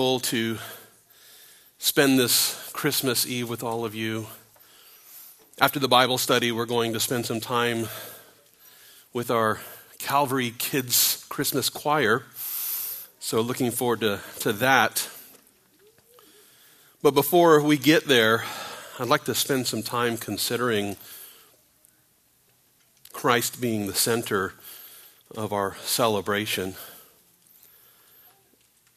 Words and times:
to 0.00 0.56
spend 1.78 2.18
this 2.18 2.70
Christmas 2.72 3.26
Eve 3.26 3.50
with 3.50 3.62
all 3.62 3.84
of 3.84 3.94
you. 3.94 4.28
After 5.60 5.78
the 5.78 5.88
Bible 5.88 6.16
study, 6.16 6.50
we're 6.50 6.64
going 6.64 6.94
to 6.94 7.00
spend 7.00 7.26
some 7.26 7.38
time 7.38 7.86
with 9.12 9.30
our 9.30 9.60
Calvary 9.98 10.54
Kids 10.56 11.26
Christmas 11.28 11.68
Choir. 11.68 12.22
So, 13.18 13.42
looking 13.42 13.70
forward 13.70 14.00
to, 14.00 14.20
to 14.38 14.54
that. 14.54 15.06
But 17.02 17.12
before 17.12 17.62
we 17.62 17.76
get 17.76 18.06
there, 18.06 18.44
I'd 18.98 19.06
like 19.06 19.24
to 19.24 19.34
spend 19.34 19.66
some 19.66 19.82
time 19.82 20.16
considering 20.16 20.96
Christ 23.12 23.60
being 23.60 23.86
the 23.86 23.94
center 23.94 24.54
of 25.36 25.52
our 25.52 25.76
celebration. 25.82 26.74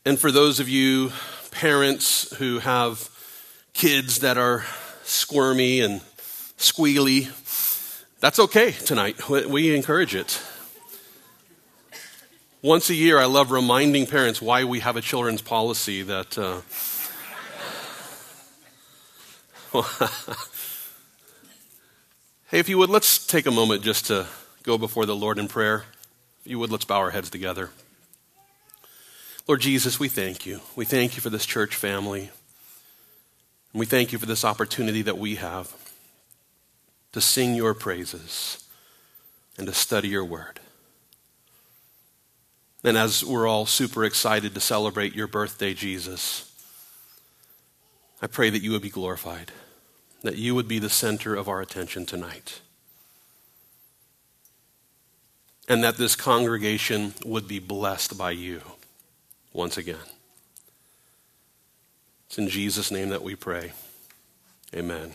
And 0.05 0.19
for 0.19 0.33
those 0.33 0.59
of 0.59 0.67
you 0.67 1.13
parents 1.51 2.35
who 2.35 2.59
have 2.59 3.09
kids 3.73 4.19
that 4.19 4.37
are 4.37 4.65
squirmy 5.03 5.79
and 5.79 6.01
squealy, 6.57 7.29
that's 8.19 8.37
okay 8.37 8.71
tonight. 8.71 9.29
We 9.29 9.73
encourage 9.73 10.13
it. 10.13 10.41
Once 12.61 12.89
a 12.89 12.95
year, 12.95 13.17
I 13.17 13.25
love 13.25 13.51
reminding 13.51 14.05
parents 14.07 14.41
why 14.41 14.65
we 14.65 14.81
have 14.81 14.97
a 14.97 15.01
children's 15.01 15.41
policy 15.41 16.01
that. 16.01 16.37
Uh, 16.37 16.61
hey, 22.47 22.59
if 22.59 22.67
you 22.67 22.77
would, 22.77 22.89
let's 22.89 23.25
take 23.25 23.45
a 23.45 23.51
moment 23.51 23.83
just 23.83 24.07
to 24.07 24.27
go 24.63 24.77
before 24.77 25.05
the 25.05 25.15
Lord 25.15 25.39
in 25.39 25.47
prayer. 25.47 25.85
If 26.41 26.51
you 26.51 26.59
would, 26.59 26.71
let's 26.71 26.85
bow 26.85 26.99
our 26.99 27.11
heads 27.11 27.29
together. 27.29 27.69
Lord 29.45 29.59
Jesus, 29.59 29.99
we 29.99 30.07
thank 30.07 30.45
you. 30.45 30.61
We 30.75 30.85
thank 30.85 31.15
you 31.15 31.21
for 31.21 31.29
this 31.29 31.45
church 31.45 31.75
family. 31.75 32.31
And 33.73 33.79
we 33.79 33.85
thank 33.85 34.13
you 34.13 34.19
for 34.19 34.25
this 34.25 34.45
opportunity 34.45 35.01
that 35.01 35.17
we 35.17 35.35
have 35.35 35.73
to 37.11 37.19
sing 37.19 37.53
your 37.53 37.73
praises 37.73 38.65
and 39.57 39.67
to 39.67 39.73
study 39.73 40.07
your 40.07 40.23
word. 40.23 40.61
And 42.85 42.97
as 42.97 43.23
we're 43.23 43.47
all 43.47 43.65
super 43.65 44.05
excited 44.05 44.53
to 44.53 44.59
celebrate 44.61 45.13
your 45.13 45.27
birthday, 45.27 45.73
Jesus, 45.73 46.49
I 48.21 48.27
pray 48.27 48.49
that 48.49 48.63
you 48.63 48.71
would 48.71 48.81
be 48.81 48.89
glorified, 48.89 49.51
that 50.21 50.37
you 50.37 50.55
would 50.55 50.67
be 50.67 50.79
the 50.79 50.89
center 50.89 51.35
of 51.35 51.49
our 51.49 51.61
attention 51.61 52.05
tonight, 52.05 52.61
and 55.67 55.83
that 55.83 55.97
this 55.97 56.15
congregation 56.15 57.13
would 57.25 57.47
be 57.47 57.59
blessed 57.59 58.17
by 58.17 58.31
you 58.31 58.61
once 59.53 59.77
again. 59.77 59.95
It's 62.27 62.37
in 62.37 62.49
Jesus' 62.49 62.91
name 62.91 63.09
that 63.09 63.21
we 63.23 63.35
pray. 63.35 63.71
Amen. 64.75 65.13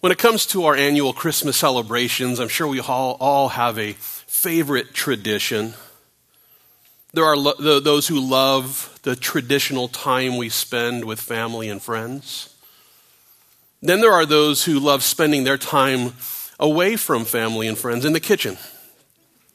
When 0.00 0.10
it 0.10 0.18
comes 0.18 0.44
to 0.46 0.64
our 0.64 0.74
annual 0.74 1.12
Christmas 1.12 1.56
celebrations, 1.56 2.40
I'm 2.40 2.48
sure 2.48 2.66
we 2.66 2.80
all, 2.80 3.16
all 3.20 3.50
have 3.50 3.78
a 3.78 3.92
favorite 3.92 4.92
tradition. 4.92 5.74
There 7.12 7.24
are 7.24 7.36
lo- 7.36 7.78
those 7.78 8.08
who 8.08 8.18
love 8.18 8.98
the 9.04 9.14
traditional 9.14 9.86
time 9.86 10.36
we 10.36 10.48
spend 10.48 11.04
with 11.04 11.20
family 11.20 11.68
and 11.68 11.80
friends. 11.80 12.52
Then 13.80 14.00
there 14.00 14.12
are 14.12 14.26
those 14.26 14.64
who 14.64 14.80
love 14.80 15.04
spending 15.04 15.44
their 15.44 15.58
time 15.58 16.14
away 16.58 16.96
from 16.96 17.24
family 17.24 17.68
and 17.68 17.78
friends 17.78 18.04
in 18.04 18.12
the 18.12 18.20
kitchen, 18.20 18.58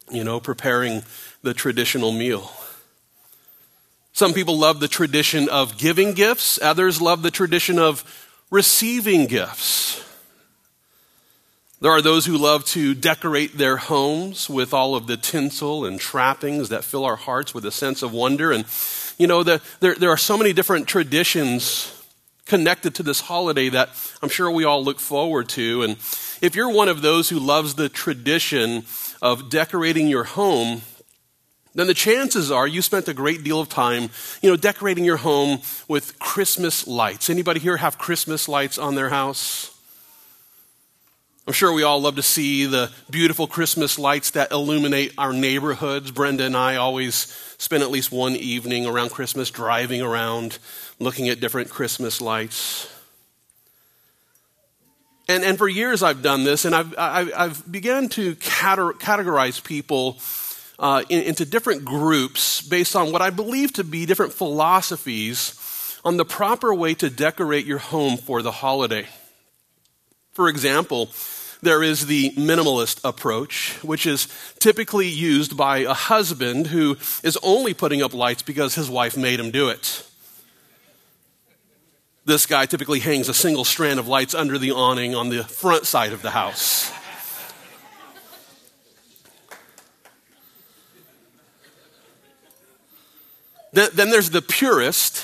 you 0.10 0.24
know, 0.24 0.40
preparing 0.40 1.04
the 1.42 1.54
traditional 1.54 2.12
meal. 2.12 2.52
Some 4.14 4.34
people 4.34 4.58
love 4.58 4.80
the 4.80 4.88
tradition 4.88 5.48
of 5.50 5.78
giving 5.78 6.14
gifts, 6.14 6.60
others 6.62 7.02
love 7.02 7.22
the 7.22 7.32
tradition 7.32 7.78
of 7.78 8.04
receiving 8.50 9.28
gifts. 9.28 10.04
There 11.80 11.92
are 11.92 12.02
those 12.02 12.26
who 12.26 12.38
love 12.38 12.66
to 12.66 12.96
decorate 12.96 13.56
their 13.56 13.78
homes 13.78 14.50
with 14.50 14.74
all 14.74 14.96
of 14.96 15.06
the 15.06 15.18
tinsel 15.18 15.86
and 15.86 16.00
trappings 16.00 16.70
that 16.70 16.84
fill 16.84 17.06
our 17.06 17.16
hearts 17.16 17.54
with 17.54 17.66
a 17.66 17.72
sense 17.72 18.02
of 18.02 18.12
wonder. 18.12 18.52
And, 18.52 18.66
you 19.20 19.28
know, 19.28 19.44
the, 19.44 19.62
there, 19.80 19.94
there 19.94 20.10
are 20.10 20.18
so 20.18 20.36
many 20.36 20.54
different 20.54 20.88
traditions 20.88 21.94
connected 22.48 22.96
to 22.96 23.04
this 23.04 23.22
holiday 23.22 23.70
that 23.70 23.90
I'm 24.24 24.30
sure 24.30 24.50
we 24.50 24.64
all 24.64 24.84
look 24.84 25.00
forward 25.00 25.50
to. 25.50 25.84
And 25.84 25.98
if 26.42 26.56
you're 26.56 26.72
one 26.72 26.90
of 26.90 27.04
those 27.04 27.30
who 27.30 27.38
loves 27.38 27.76
the 27.76 27.90
tradition 27.90 28.84
of 29.22 29.52
decorating 29.52 30.08
your 30.08 30.24
home, 30.24 30.82
then 31.78 31.86
the 31.86 31.94
chances 31.94 32.50
are 32.50 32.68
you 32.68 32.82
spent 32.82 33.08
a 33.08 33.14
great 33.14 33.44
deal 33.44 33.62
of 33.62 33.70
time, 33.70 34.10
you 34.42 34.50
know, 34.50 34.56
decorating 34.56 35.06
your 35.06 35.18
home 35.18 35.60
with 35.88 36.18
Christmas 36.18 36.88
lights. 36.88 37.30
Anybody 37.30 37.60
here 37.60 37.78
have 37.78 38.00
Christmas 38.00 38.50
lights 38.50 38.80
on 38.80 38.96
their 38.96 39.10
house? 39.10 39.72
I'm 41.46 41.54
sure 41.54 41.72
we 41.72 41.84
all 41.84 42.02
love 42.02 42.16
to 42.16 42.24
see 42.24 42.66
the 42.66 42.92
beautiful 43.12 43.46
Christmas 43.46 44.00
lights 44.00 44.32
that 44.32 44.52
illuminate 44.52 45.14
our 45.20 45.32
neighborhoods. 45.32 46.10
Brenda 46.10 46.46
and 46.46 46.58
I 46.58 46.78
always 46.78 47.16
spend 47.60 47.84
at 47.84 47.92
least 47.92 48.12
one 48.12 48.36
evening 48.36 48.88
around 48.88 49.12
Christmas 49.12 49.52
driving 49.52 50.02
around 50.02 50.58
looking 51.00 51.30
at 51.30 51.40
different 51.40 51.70
Christmas 51.70 52.22
lights. 52.22 52.92
And, 55.30 55.44
and 55.44 55.60
for 55.60 55.68
years 55.68 56.02
I've 56.02 56.24
done 56.24 56.44
this, 56.44 56.66
and 56.66 56.74
I've, 56.74 56.98
I've, 56.98 57.32
I've 57.38 57.72
began 57.72 58.10
to 58.10 58.36
categorize 58.38 59.64
people 59.64 60.18
uh, 60.80 61.04
in, 61.10 61.24
into 61.24 61.46
different 61.46 61.86
groups 61.86 62.62
based 62.62 62.96
on 62.96 63.12
what 63.12 63.22
I 63.22 63.30
believe 63.30 63.74
to 63.74 63.84
be 63.84 64.06
different 64.06 64.34
philosophies 64.34 66.00
on 66.06 66.18
the 66.18 66.26
proper 66.26 66.74
way 66.74 66.94
to 66.96 67.10
decorate 67.10 67.66
your 67.66 67.80
home 67.80 68.18
for 68.18 68.42
the 68.42 68.52
holiday. 68.52 69.08
For 70.32 70.50
example, 70.50 71.10
there 71.62 71.82
is 71.82 72.06
the 72.06 72.32
minimalist 72.32 73.00
approach, 73.04 73.80
which 73.82 74.06
is 74.06 74.28
typically 74.60 75.08
used 75.08 75.58
by 75.58 75.80
a 75.80 75.94
husband 75.94 76.68
who 76.68 76.98
is 77.24 77.38
only 77.42 77.74
putting 77.74 78.04
up 78.04 78.14
lights 78.14 78.44
because 78.44 78.76
his 78.76 78.90
wife 78.90 79.18
made 79.18 79.40
him 79.40 79.52
do 79.52 79.70
it. 79.70 80.04
This 82.26 82.46
guy 82.46 82.66
typically 82.66 83.00
hangs 83.00 83.30
a 83.30 83.34
single 83.34 83.64
strand 83.64 84.00
of 84.00 84.08
lights 84.08 84.36
under 84.36 84.58
the 84.58 84.72
awning 84.72 85.16
on 85.16 85.30
the 85.30 85.44
front 85.44 85.86
side 85.86 86.14
of 86.14 86.22
the 86.22 86.32
house. 86.32 86.92
Then, 93.78 94.10
there's 94.10 94.32
the 94.32 94.42
purist. 94.42 95.24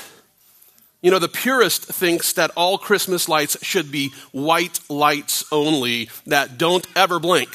You 1.02 1.10
know, 1.10 1.18
the 1.18 1.28
purist 1.28 1.86
thinks 1.86 2.34
that 2.34 2.52
all 2.56 2.78
Christmas 2.78 3.28
lights 3.28 3.58
should 3.64 3.92
be 3.92 4.14
white 4.32 4.80
lights 4.90 5.44
only 5.52 6.10
that 6.28 6.60
don't 6.60 6.86
ever 6.96 7.20
blink. 7.20 7.50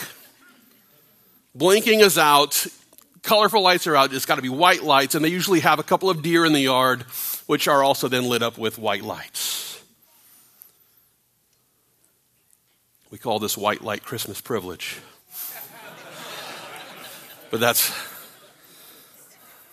Blinking 1.54 2.00
is 2.00 2.18
out, 2.18 2.66
colorful 3.22 3.62
lights 3.62 3.86
are 3.86 3.94
out, 3.94 4.12
it's 4.12 4.26
got 4.26 4.36
to 4.36 4.42
be 4.42 4.48
white 4.48 4.82
lights, 4.82 5.14
and 5.14 5.24
they 5.24 5.28
usually 5.28 5.60
have 5.60 5.78
a 5.78 5.84
couple 5.84 6.10
of 6.10 6.20
deer 6.20 6.44
in 6.44 6.52
the 6.52 6.60
yard, 6.60 7.02
which 7.46 7.68
are 7.68 7.84
also 7.84 8.08
then 8.08 8.24
lit 8.24 8.42
up 8.42 8.58
with 8.58 8.76
white 8.76 9.04
lights. 9.04 9.80
We 13.12 13.18
call 13.18 13.38
this 13.38 13.56
white 13.56 13.82
light 13.82 14.02
Christmas 14.02 14.40
privilege. 14.40 14.98
but 17.50 17.60
that's 17.60 17.92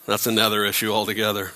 that's 0.06 0.28
another 0.28 0.66
issue 0.66 0.92
altogether. 0.92 1.52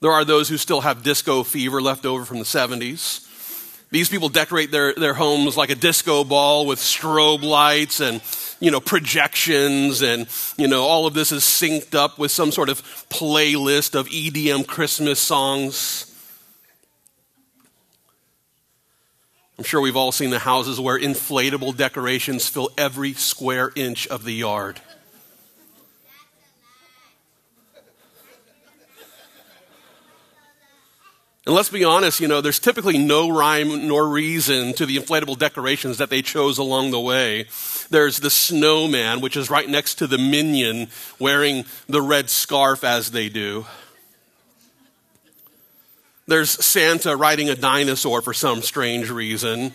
There 0.00 0.12
are 0.12 0.24
those 0.24 0.48
who 0.48 0.56
still 0.56 0.82
have 0.82 1.02
disco 1.02 1.42
fever 1.42 1.82
left 1.82 2.06
over 2.06 2.24
from 2.24 2.38
the 2.38 2.44
70s. 2.44 3.24
These 3.90 4.08
people 4.08 4.28
decorate 4.28 4.70
their, 4.70 4.94
their 4.94 5.14
homes 5.14 5.56
like 5.56 5.70
a 5.70 5.74
disco 5.74 6.22
ball 6.22 6.66
with 6.66 6.78
strobe 6.78 7.42
lights 7.42 8.00
and, 8.00 8.20
you 8.60 8.70
know, 8.70 8.80
projections 8.80 10.02
and, 10.02 10.28
you 10.56 10.68
know, 10.68 10.82
all 10.82 11.06
of 11.06 11.14
this 11.14 11.32
is 11.32 11.42
synced 11.42 11.94
up 11.94 12.18
with 12.18 12.30
some 12.30 12.52
sort 12.52 12.68
of 12.68 12.82
playlist 13.08 13.98
of 13.98 14.06
EDM 14.08 14.66
Christmas 14.66 15.18
songs. 15.18 16.07
I'm 19.58 19.64
sure 19.64 19.80
we've 19.80 19.96
all 19.96 20.12
seen 20.12 20.30
the 20.30 20.38
houses 20.38 20.78
where 20.78 20.96
inflatable 20.96 21.76
decorations 21.76 22.48
fill 22.48 22.70
every 22.78 23.12
square 23.14 23.72
inch 23.74 24.06
of 24.06 24.22
the 24.22 24.32
yard. 24.32 24.80
And 31.44 31.56
let's 31.56 31.70
be 31.70 31.82
honest, 31.82 32.20
you 32.20 32.28
know, 32.28 32.40
there's 32.40 32.60
typically 32.60 32.98
no 32.98 33.30
rhyme 33.30 33.88
nor 33.88 34.06
reason 34.06 34.74
to 34.74 34.86
the 34.86 34.96
inflatable 34.96 35.38
decorations 35.38 35.98
that 35.98 36.10
they 36.10 36.22
chose 36.22 36.58
along 36.58 36.90
the 36.90 37.00
way. 37.00 37.46
There's 37.90 38.20
the 38.20 38.30
snowman, 38.30 39.22
which 39.22 39.36
is 39.36 39.50
right 39.50 39.68
next 39.68 39.94
to 39.96 40.06
the 40.06 40.18
minion 40.18 40.88
wearing 41.18 41.64
the 41.88 42.02
red 42.02 42.30
scarf 42.30 42.84
as 42.84 43.10
they 43.10 43.28
do. 43.28 43.64
There's 46.28 46.50
Santa 46.62 47.16
riding 47.16 47.48
a 47.48 47.56
dinosaur 47.56 48.20
for 48.20 48.34
some 48.34 48.60
strange 48.60 49.08
reason. 49.08 49.72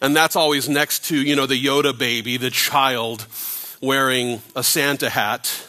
And 0.00 0.14
that's 0.14 0.36
always 0.36 0.68
next 0.68 1.06
to, 1.06 1.16
you 1.16 1.34
know, 1.34 1.46
the 1.46 1.62
Yoda 1.62 1.98
baby, 1.98 2.36
the 2.36 2.48
child, 2.48 3.26
wearing 3.82 4.40
a 4.54 4.62
Santa 4.62 5.10
hat. 5.10 5.66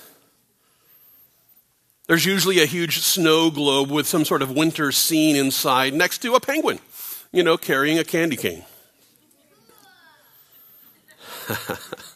There's 2.05 2.23
usually 2.23 2.61
a 2.61 2.67
huge 2.67 2.99
snow 2.99 3.49
globe 3.49 3.89
with 3.89 4.05
some 4.05 4.23
sort 4.23 4.43
of 4.43 4.51
winter 4.51 4.91
scene 4.91 5.35
inside 5.35 5.95
next 5.95 6.19
to 6.19 6.35
a 6.35 6.39
penguin, 6.39 6.77
you 7.31 7.41
know, 7.41 7.57
carrying 7.57 7.97
a 7.97 8.03
candy 8.03 8.35
cane. 8.37 8.63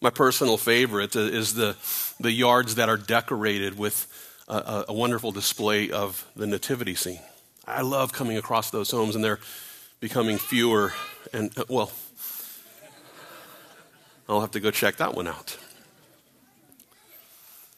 My 0.00 0.10
personal 0.10 0.58
favorite 0.58 1.16
is 1.16 1.54
the, 1.54 1.74
the 2.20 2.30
yards 2.30 2.74
that 2.74 2.88
are 2.88 2.98
decorated 2.98 3.78
with 3.78 4.06
a, 4.46 4.84
a, 4.88 4.92
wonderful 4.92 5.32
display 5.32 5.90
of 5.90 6.24
the 6.36 6.46
nativity 6.46 6.94
scene. 6.94 7.20
I 7.66 7.80
love 7.80 8.12
coming 8.12 8.36
across 8.36 8.70
those 8.70 8.90
homes, 8.90 9.14
and 9.14 9.24
they're 9.24 9.40
becoming 9.98 10.36
fewer. 10.36 10.92
And, 11.32 11.56
uh, 11.58 11.64
well, 11.68 11.90
I'll 14.28 14.42
have 14.42 14.52
to 14.52 14.60
go 14.60 14.70
check 14.70 14.96
that 14.96 15.14
one 15.14 15.26
out. 15.26 15.56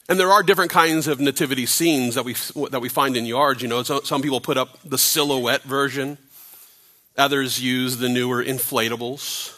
And 0.08 0.18
there 0.18 0.32
are 0.32 0.42
different 0.42 0.70
kinds 0.70 1.06
of 1.06 1.20
nativity 1.20 1.66
scenes 1.66 2.16
that 2.16 2.24
we, 2.24 2.34
that 2.70 2.80
we 2.80 2.88
find 2.88 3.16
in 3.16 3.26
yards. 3.26 3.62
You 3.62 3.68
know, 3.68 3.82
so, 3.82 4.00
some 4.00 4.22
people 4.22 4.40
put 4.40 4.56
up 4.56 4.80
the 4.82 4.98
silhouette 4.98 5.62
version, 5.62 6.18
others 7.16 7.62
use 7.62 7.98
the 7.98 8.08
newer 8.08 8.42
inflatables. 8.42 9.57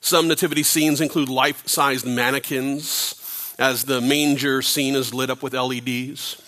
Some 0.00 0.28
nativity 0.28 0.62
scenes 0.62 1.00
include 1.00 1.28
life 1.28 1.66
sized 1.68 2.06
mannequins 2.06 3.54
as 3.58 3.84
the 3.84 4.00
manger 4.00 4.62
scene 4.62 4.94
is 4.94 5.12
lit 5.12 5.30
up 5.30 5.42
with 5.42 5.52
LEDs. 5.52 6.40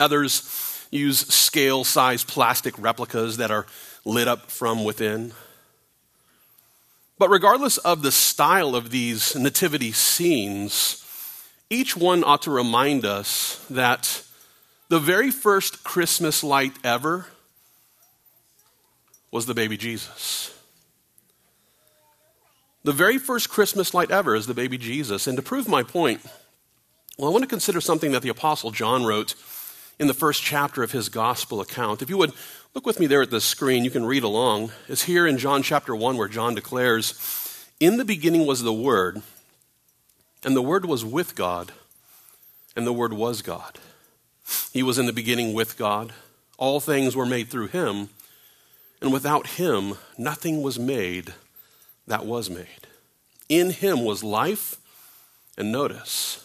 Others 0.00 0.86
use 0.90 1.20
scale 1.28 1.84
sized 1.84 2.26
plastic 2.26 2.74
replicas 2.78 3.36
that 3.36 3.50
are 3.50 3.66
lit 4.04 4.26
up 4.26 4.50
from 4.50 4.84
within. 4.84 5.32
But 7.18 7.28
regardless 7.28 7.76
of 7.76 8.00
the 8.00 8.10
style 8.10 8.74
of 8.74 8.90
these 8.90 9.36
nativity 9.36 9.92
scenes, 9.92 11.04
each 11.68 11.94
one 11.94 12.24
ought 12.24 12.42
to 12.42 12.50
remind 12.50 13.04
us 13.04 13.64
that 13.68 14.22
the 14.88 14.98
very 14.98 15.30
first 15.30 15.84
Christmas 15.84 16.42
light 16.42 16.72
ever 16.82 17.26
was 19.30 19.44
the 19.44 19.54
baby 19.54 19.76
Jesus. 19.76 20.52
The 22.82 22.92
very 22.92 23.18
first 23.18 23.50
Christmas 23.50 23.92
light 23.92 24.10
ever 24.10 24.34
is 24.34 24.46
the 24.46 24.54
baby 24.54 24.78
Jesus. 24.78 25.26
And 25.26 25.36
to 25.36 25.42
prove 25.42 25.68
my 25.68 25.82
point, 25.82 26.22
well, 27.18 27.28
I 27.28 27.32
want 27.32 27.42
to 27.42 27.48
consider 27.48 27.80
something 27.80 28.12
that 28.12 28.22
the 28.22 28.30
Apostle 28.30 28.70
John 28.70 29.04
wrote 29.04 29.34
in 29.98 30.06
the 30.06 30.14
first 30.14 30.42
chapter 30.42 30.82
of 30.82 30.92
his 30.92 31.10
gospel 31.10 31.60
account. 31.60 32.00
If 32.00 32.08
you 32.08 32.16
would 32.16 32.32
look 32.74 32.86
with 32.86 32.98
me 32.98 33.06
there 33.06 33.20
at 33.20 33.30
the 33.30 33.40
screen, 33.40 33.84
you 33.84 33.90
can 33.90 34.06
read 34.06 34.22
along. 34.22 34.72
It's 34.88 35.02
here 35.02 35.26
in 35.26 35.36
John 35.36 35.62
chapter 35.62 35.94
1 35.94 36.16
where 36.16 36.28
John 36.28 36.54
declares, 36.54 37.68
In 37.80 37.98
the 37.98 38.04
beginning 38.04 38.46
was 38.46 38.62
the 38.62 38.72
Word, 38.72 39.20
and 40.42 40.56
the 40.56 40.62
Word 40.62 40.86
was 40.86 41.04
with 41.04 41.34
God, 41.34 41.72
and 42.74 42.86
the 42.86 42.94
Word 42.94 43.12
was 43.12 43.42
God. 43.42 43.78
He 44.72 44.82
was 44.82 44.98
in 44.98 45.04
the 45.04 45.12
beginning 45.12 45.52
with 45.52 45.76
God. 45.76 46.14
All 46.56 46.80
things 46.80 47.14
were 47.14 47.26
made 47.26 47.48
through 47.48 47.66
him, 47.66 48.08
and 49.02 49.12
without 49.12 49.48
him, 49.48 49.98
nothing 50.16 50.62
was 50.62 50.78
made 50.78 51.34
that 52.10 52.26
was 52.26 52.50
made. 52.50 52.66
In 53.48 53.70
him 53.70 54.04
was 54.04 54.24
life, 54.24 54.76
and 55.56 55.70
notice, 55.70 56.44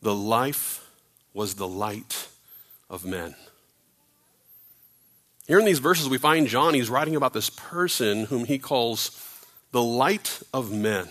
the 0.00 0.14
life 0.14 0.90
was 1.34 1.54
the 1.54 1.68
light 1.68 2.28
of 2.88 3.04
men. 3.04 3.34
Here 5.46 5.58
in 5.58 5.66
these 5.66 5.78
verses, 5.78 6.08
we 6.08 6.16
find 6.16 6.46
John, 6.46 6.72
he's 6.72 6.88
writing 6.88 7.16
about 7.16 7.34
this 7.34 7.50
person 7.50 8.24
whom 8.24 8.46
he 8.46 8.58
calls 8.58 9.22
the 9.72 9.82
light 9.82 10.40
of 10.54 10.72
men. 10.72 11.06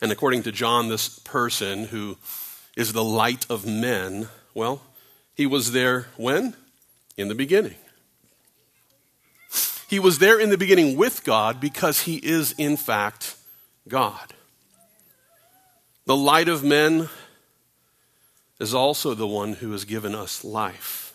And 0.00 0.12
according 0.12 0.44
to 0.44 0.52
John, 0.52 0.88
this 0.88 1.18
person 1.18 1.86
who 1.86 2.16
is 2.76 2.92
the 2.92 3.04
light 3.04 3.44
of 3.50 3.66
men, 3.66 4.28
well, 4.54 4.82
he 5.34 5.46
was 5.46 5.72
there 5.72 6.06
when? 6.16 6.54
In 7.16 7.26
the 7.26 7.34
beginning. 7.34 7.74
He 9.88 9.98
was 9.98 10.18
there 10.18 10.38
in 10.40 10.50
the 10.50 10.58
beginning 10.58 10.96
with 10.96 11.24
God 11.24 11.60
because 11.60 12.02
he 12.02 12.16
is, 12.16 12.52
in 12.58 12.76
fact, 12.76 13.36
God. 13.88 14.34
The 16.06 16.16
light 16.16 16.48
of 16.48 16.64
men 16.64 17.08
is 18.58 18.74
also 18.74 19.14
the 19.14 19.26
one 19.26 19.54
who 19.54 19.72
has 19.72 19.84
given 19.84 20.14
us 20.14 20.44
life. 20.44 21.14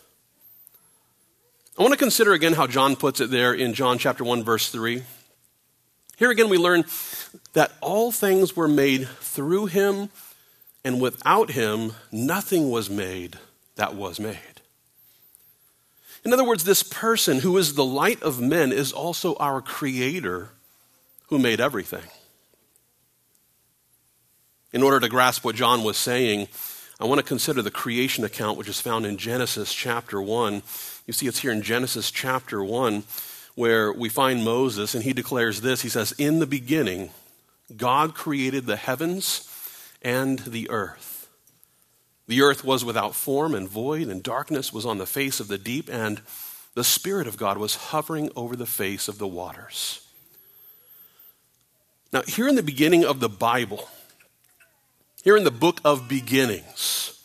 I 1.78 1.82
want 1.82 1.92
to 1.92 1.98
consider 1.98 2.32
again 2.32 2.52
how 2.52 2.66
John 2.66 2.96
puts 2.96 3.20
it 3.20 3.30
there 3.30 3.54
in 3.54 3.72
John 3.74 3.98
chapter 3.98 4.24
1 4.24 4.44
verse 4.44 4.68
3. 4.70 5.02
Here 6.18 6.30
again 6.30 6.50
we 6.50 6.58
learn 6.58 6.84
that 7.54 7.72
all 7.80 8.12
things 8.12 8.54
were 8.54 8.68
made 8.68 9.08
through 9.08 9.66
him 9.66 10.10
and 10.84 11.00
without 11.00 11.50
him 11.50 11.94
nothing 12.10 12.70
was 12.70 12.90
made 12.90 13.38
that 13.76 13.94
was 13.94 14.20
made. 14.20 14.51
In 16.24 16.32
other 16.32 16.44
words, 16.44 16.64
this 16.64 16.82
person 16.82 17.40
who 17.40 17.58
is 17.58 17.74
the 17.74 17.84
light 17.84 18.22
of 18.22 18.40
men 18.40 18.72
is 18.72 18.92
also 18.92 19.34
our 19.36 19.60
creator 19.60 20.50
who 21.28 21.38
made 21.38 21.60
everything. 21.60 22.04
In 24.72 24.82
order 24.82 25.00
to 25.00 25.08
grasp 25.08 25.44
what 25.44 25.56
John 25.56 25.82
was 25.84 25.96
saying, 25.96 26.48
I 27.00 27.04
want 27.04 27.18
to 27.18 27.26
consider 27.26 27.60
the 27.62 27.70
creation 27.70 28.24
account, 28.24 28.56
which 28.56 28.68
is 28.68 28.80
found 28.80 29.04
in 29.04 29.16
Genesis 29.16 29.74
chapter 29.74 30.22
1. 30.22 30.62
You 31.06 31.12
see, 31.12 31.26
it's 31.26 31.40
here 31.40 31.52
in 31.52 31.62
Genesis 31.62 32.10
chapter 32.10 32.62
1 32.62 33.02
where 33.54 33.92
we 33.92 34.08
find 34.08 34.44
Moses, 34.44 34.94
and 34.94 35.04
he 35.04 35.12
declares 35.12 35.60
this 35.60 35.82
He 35.82 35.88
says, 35.88 36.12
In 36.12 36.38
the 36.38 36.46
beginning, 36.46 37.10
God 37.76 38.14
created 38.14 38.66
the 38.66 38.76
heavens 38.76 39.48
and 40.02 40.38
the 40.40 40.70
earth. 40.70 41.11
The 42.32 42.40
earth 42.40 42.64
was 42.64 42.82
without 42.82 43.14
form 43.14 43.54
and 43.54 43.68
void, 43.68 44.08
and 44.08 44.22
darkness 44.22 44.72
was 44.72 44.86
on 44.86 44.96
the 44.96 45.04
face 45.04 45.38
of 45.38 45.48
the 45.48 45.58
deep, 45.58 45.90
and 45.92 46.22
the 46.72 46.82
Spirit 46.82 47.26
of 47.26 47.36
God 47.36 47.58
was 47.58 47.74
hovering 47.74 48.30
over 48.34 48.56
the 48.56 48.64
face 48.64 49.06
of 49.06 49.18
the 49.18 49.26
waters. 49.26 50.00
Now, 52.10 52.22
here 52.22 52.48
in 52.48 52.54
the 52.54 52.62
beginning 52.62 53.04
of 53.04 53.20
the 53.20 53.28
Bible, 53.28 53.86
here 55.22 55.36
in 55.36 55.44
the 55.44 55.50
book 55.50 55.82
of 55.84 56.08
beginnings, 56.08 57.22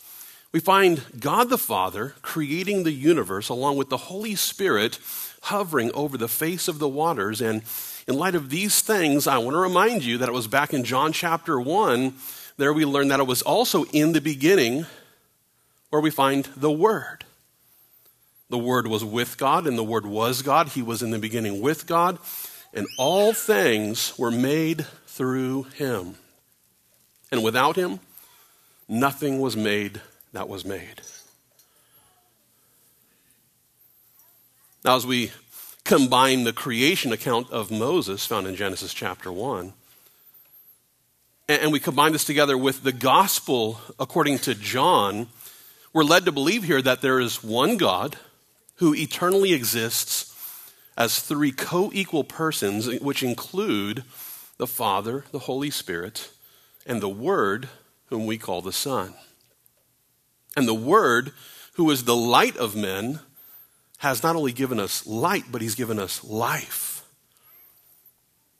we 0.51 0.59
find 0.59 1.01
God 1.17 1.49
the 1.49 1.57
Father 1.57 2.15
creating 2.21 2.83
the 2.83 2.91
universe 2.91 3.47
along 3.47 3.77
with 3.77 3.87
the 3.87 3.95
Holy 3.95 4.35
Spirit 4.35 4.99
hovering 5.43 5.89
over 5.93 6.17
the 6.17 6.27
face 6.27 6.67
of 6.67 6.79
the 6.79 6.89
waters. 6.89 7.39
And 7.39 7.61
in 8.09 8.17
light 8.17 8.35
of 8.35 8.49
these 8.49 8.81
things, 8.81 9.25
I 9.25 9.37
want 9.37 9.53
to 9.53 9.59
remind 9.59 10.03
you 10.03 10.17
that 10.17 10.27
it 10.27 10.33
was 10.33 10.47
back 10.47 10.73
in 10.73 10.83
John 10.83 11.13
chapter 11.13 11.57
1 11.61 12.13
there 12.57 12.73
we 12.73 12.85
learn 12.85 13.09
that 13.09 13.19
it 13.19 13.27
was 13.27 13.43
also 13.43 13.83
in 13.85 14.13
the 14.13 14.21
beginning 14.21 14.87
where 15.89 16.01
we 16.01 16.09
find 16.09 16.45
the 16.55 16.71
Word. 16.71 17.25
The 18.49 18.57
Word 18.57 18.87
was 18.87 19.03
with 19.03 19.37
God, 19.37 19.67
and 19.67 19.77
the 19.77 19.83
Word 19.83 20.05
was 20.05 20.41
God. 20.41 20.69
He 20.69 20.81
was 20.81 21.01
in 21.01 21.11
the 21.11 21.19
beginning 21.19 21.61
with 21.61 21.87
God, 21.87 22.17
and 22.73 22.87
all 22.97 23.33
things 23.33 24.17
were 24.17 24.31
made 24.31 24.85
through 25.05 25.63
Him. 25.75 26.15
And 27.31 27.43
without 27.43 27.75
Him, 27.75 27.99
nothing 28.87 29.39
was 29.39 29.57
made 29.57 30.01
that 30.33 30.47
was 30.47 30.63
made. 30.63 31.01
Now, 34.85 34.95
as 34.95 35.05
we 35.05 35.31
combine 35.83 36.43
the 36.43 36.53
creation 36.53 37.11
account 37.11 37.49
of 37.51 37.71
Moses 37.71 38.25
found 38.25 38.47
in 38.47 38.55
Genesis 38.55 38.93
chapter 38.93 39.31
1, 39.31 39.73
and 41.49 41.71
we 41.71 41.79
combine 41.79 42.11
this 42.11 42.25
together 42.25 42.57
with 42.57 42.83
the 42.83 42.91
gospel 42.91 43.79
according 43.99 44.39
to 44.39 44.53
John, 44.53 45.27
we're 45.97 46.03
led 46.03 46.25
to 46.25 46.31
believe 46.31 46.63
here 46.63 46.79
that 46.79 47.01
there 47.01 47.19
is 47.19 47.43
one 47.43 47.75
God 47.75 48.17
who 48.75 48.93
eternally 48.93 49.51
exists 49.51 50.31
as 50.95 51.19
three 51.19 51.51
co 51.51 51.89
equal 51.91 52.23
persons, 52.23 52.99
which 52.99 53.23
include 53.23 54.03
the 54.59 54.67
Father, 54.67 55.25
the 55.31 55.39
Holy 55.39 55.71
Spirit, 55.71 56.29
and 56.85 57.01
the 57.01 57.09
Word, 57.09 57.67
whom 58.11 58.27
we 58.27 58.37
call 58.37 58.61
the 58.61 58.71
Son. 58.71 59.15
And 60.55 60.67
the 60.67 60.75
Word, 60.75 61.31
who 61.73 61.89
is 61.89 62.03
the 62.03 62.15
light 62.15 62.55
of 62.57 62.75
men, 62.75 63.21
has 63.97 64.21
not 64.21 64.35
only 64.35 64.51
given 64.51 64.79
us 64.79 65.07
light, 65.07 65.45
but 65.51 65.63
He's 65.63 65.73
given 65.73 65.97
us 65.97 66.23
life. 66.23 67.03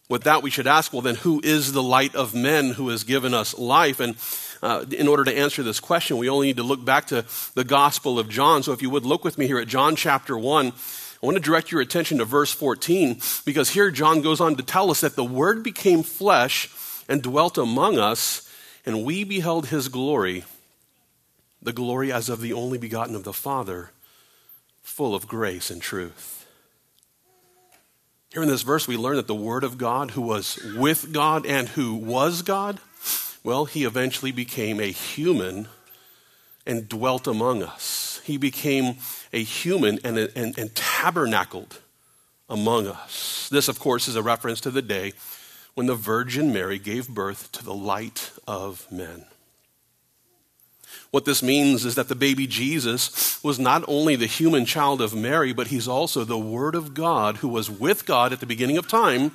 With 0.10 0.24
that, 0.24 0.42
we 0.42 0.50
should 0.50 0.66
ask 0.66 0.92
well, 0.92 1.04
then, 1.04 1.16
who 1.16 1.40
is 1.44 1.74
the 1.74 1.84
light 1.84 2.16
of 2.16 2.34
men 2.34 2.72
who 2.72 2.90
has 2.90 3.04
given 3.04 3.36
us 3.36 3.56
life? 3.60 4.00
And 4.00 4.16
uh, 4.62 4.86
in 4.92 5.08
order 5.08 5.24
to 5.24 5.38
answer 5.38 5.64
this 5.64 5.80
question, 5.80 6.18
we 6.18 6.30
only 6.30 6.48
need 6.48 6.58
to 6.58 6.64
look 6.64 6.84
back 6.84 7.08
to 7.08 7.26
the 7.54 7.64
Gospel 7.64 8.20
of 8.20 8.30
John. 8.30 8.64
So 8.64 8.72
if 8.72 8.82
you 8.82 8.90
would 8.90 9.06
look 9.06 9.24
with 9.24 9.38
me 9.38 9.48
here 9.48 9.60
at 9.60 9.68
John 9.68 9.96
chapter 9.96 10.38
1, 10.38 10.68
I 10.68 11.26
want 11.26 11.36
to 11.36 11.44
direct 11.44 11.72
your 11.72 11.82
attention 11.82 12.20
to 12.20 12.26
verse 12.26 12.52
14 12.52 13.20
because 13.46 13.72
here 13.72 13.90
John 13.90 14.22
goes 14.22 14.40
on 14.40 14.56
to 14.56 14.64
tell 14.64 14.92
us 14.92 15.02
that 15.02 15.16
the 15.16 15.24
Word 15.24 15.64
became 15.64 16.04
flesh 16.04 16.70
and 17.10 17.24
dwelt 17.24 17.58
among 17.58 17.98
us, 17.98 18.52
and 18.86 19.04
we 19.04 19.24
beheld 19.24 19.68
his 19.68 19.88
glory, 19.88 20.44
the 21.62 21.74
glory 21.74 22.12
as 22.12 22.30
of 22.30 22.42
the 22.42 22.54
only 22.54 22.78
begotten 22.78 23.16
of 23.16 23.24
the 23.24 23.34
Father, 23.34 23.92
full 24.84 25.16
of 25.16 25.28
grace 25.28 25.72
and 25.72 25.82
truth. 25.82 26.46
Here 28.32 28.44
in 28.44 28.50
this 28.50 28.62
verse, 28.62 28.88
we 28.88 28.98
learn 28.98 29.16
that 29.16 29.28
the 29.28 29.34
Word 29.34 29.64
of 29.64 29.78
God, 29.78 30.12
who 30.12 30.22
was 30.22 30.60
with 30.76 31.12
God 31.12 31.46
and 31.46 31.70
who 31.70 31.96
was 31.96 32.42
God, 32.42 32.80
well, 33.44 33.66
he 33.66 33.84
eventually 33.84 34.32
became 34.32 34.80
a 34.80 34.92
human 34.92 35.68
and 36.66 36.90
dwelt 36.90 37.28
among 37.28 37.64
us. 37.64 38.22
He 38.26 38.38
became 38.38 38.98
a 39.32 39.44
human 39.44 40.00
and, 40.04 40.18
and, 40.18 40.58
and 40.58 40.76
tabernacled 40.76 41.80
among 42.50 42.88
us. 42.88 43.48
This, 43.52 43.68
of 43.68 43.80
course, 43.80 44.08
is 44.08 44.16
a 44.16 44.24
reference 44.24 44.62
to 44.62 44.72
the 44.72 44.82
day 44.82 45.14
when 45.76 45.88
the 45.88 45.96
Virgin 45.96 46.52
Mary 46.52 46.80
gave 46.80 47.08
birth 47.08 47.52
to 47.54 47.64
the 47.64 47.74
light 47.74 48.32
of 48.48 48.86
men. 48.92 49.26
What 51.12 51.26
this 51.26 51.42
means 51.42 51.86
is 51.86 51.96
that 51.96 52.10
the 52.10 52.16
baby 52.16 52.48
Jesus 52.48 53.42
was 53.44 53.60
not 53.60 53.84
only 53.88 54.16
the 54.16 54.26
human 54.26 54.66
child 54.66 55.02
of 55.02 55.16
Mary, 55.16 55.54
but 55.54 55.68
he's 55.68 55.88
also 55.88 56.24
the 56.24 56.38
Word 56.38 56.76
of 56.76 56.94
God 56.94 57.38
who 57.38 57.48
was 57.48 57.70
with 57.70 58.06
God 58.06 58.34
at 58.34 58.40
the 58.40 58.46
beginning 58.46 58.78
of 58.78 58.88
time. 58.88 59.32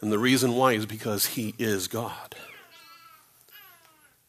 And 0.00 0.12
the 0.12 0.18
reason 0.18 0.54
why 0.54 0.74
is 0.74 0.86
because 0.86 1.26
he 1.26 1.54
is 1.58 1.88
God. 1.88 2.36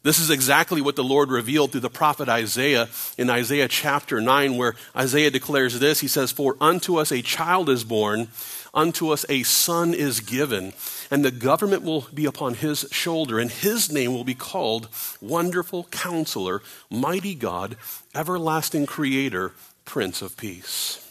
This 0.09 0.17
is 0.17 0.31
exactly 0.31 0.81
what 0.81 0.95
the 0.95 1.03
Lord 1.03 1.29
revealed 1.29 1.71
through 1.71 1.81
the 1.81 1.89
prophet 1.91 2.27
Isaiah 2.29 2.89
in 3.19 3.29
Isaiah 3.29 3.67
chapter 3.67 4.19
9, 4.19 4.57
where 4.57 4.73
Isaiah 4.97 5.29
declares 5.29 5.77
this 5.77 5.99
He 5.99 6.07
says, 6.07 6.31
For 6.31 6.57
unto 6.59 6.95
us 6.95 7.11
a 7.11 7.21
child 7.21 7.69
is 7.69 7.83
born, 7.83 8.29
unto 8.73 9.11
us 9.11 9.23
a 9.29 9.43
son 9.43 9.93
is 9.93 10.19
given, 10.19 10.73
and 11.11 11.23
the 11.23 11.29
government 11.29 11.83
will 11.83 12.07
be 12.11 12.25
upon 12.25 12.55
his 12.55 12.87
shoulder, 12.89 13.37
and 13.37 13.51
his 13.51 13.91
name 13.91 14.11
will 14.11 14.23
be 14.23 14.33
called 14.33 14.89
Wonderful 15.21 15.83
Counselor, 15.91 16.63
Mighty 16.89 17.35
God, 17.35 17.77
Everlasting 18.15 18.87
Creator, 18.87 19.51
Prince 19.85 20.23
of 20.23 20.35
Peace. 20.37 21.08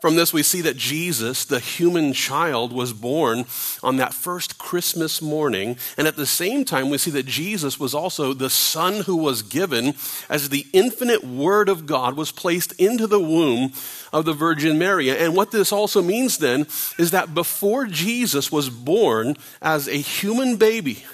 From 0.00 0.14
this, 0.14 0.30
we 0.30 0.42
see 0.42 0.60
that 0.60 0.76
Jesus, 0.76 1.46
the 1.46 1.58
human 1.58 2.12
child, 2.12 2.70
was 2.70 2.92
born 2.92 3.46
on 3.82 3.96
that 3.96 4.12
first 4.12 4.58
Christmas 4.58 5.22
morning. 5.22 5.78
And 5.96 6.06
at 6.06 6.16
the 6.16 6.26
same 6.26 6.66
time, 6.66 6.90
we 6.90 6.98
see 6.98 7.10
that 7.12 7.24
Jesus 7.24 7.80
was 7.80 7.94
also 7.94 8.34
the 8.34 8.50
Son 8.50 9.04
who 9.04 9.16
was 9.16 9.40
given 9.40 9.94
as 10.28 10.50
the 10.50 10.66
infinite 10.74 11.24
Word 11.24 11.70
of 11.70 11.86
God 11.86 12.14
was 12.14 12.30
placed 12.30 12.72
into 12.72 13.06
the 13.06 13.20
womb 13.20 13.72
of 14.12 14.26
the 14.26 14.34
Virgin 14.34 14.78
Mary. 14.78 15.10
And 15.10 15.34
what 15.34 15.50
this 15.50 15.72
also 15.72 16.02
means 16.02 16.36
then 16.36 16.66
is 16.98 17.10
that 17.12 17.34
before 17.34 17.86
Jesus 17.86 18.52
was 18.52 18.68
born 18.68 19.34
as 19.62 19.88
a 19.88 19.96
human 19.96 20.56
baby, 20.56 21.06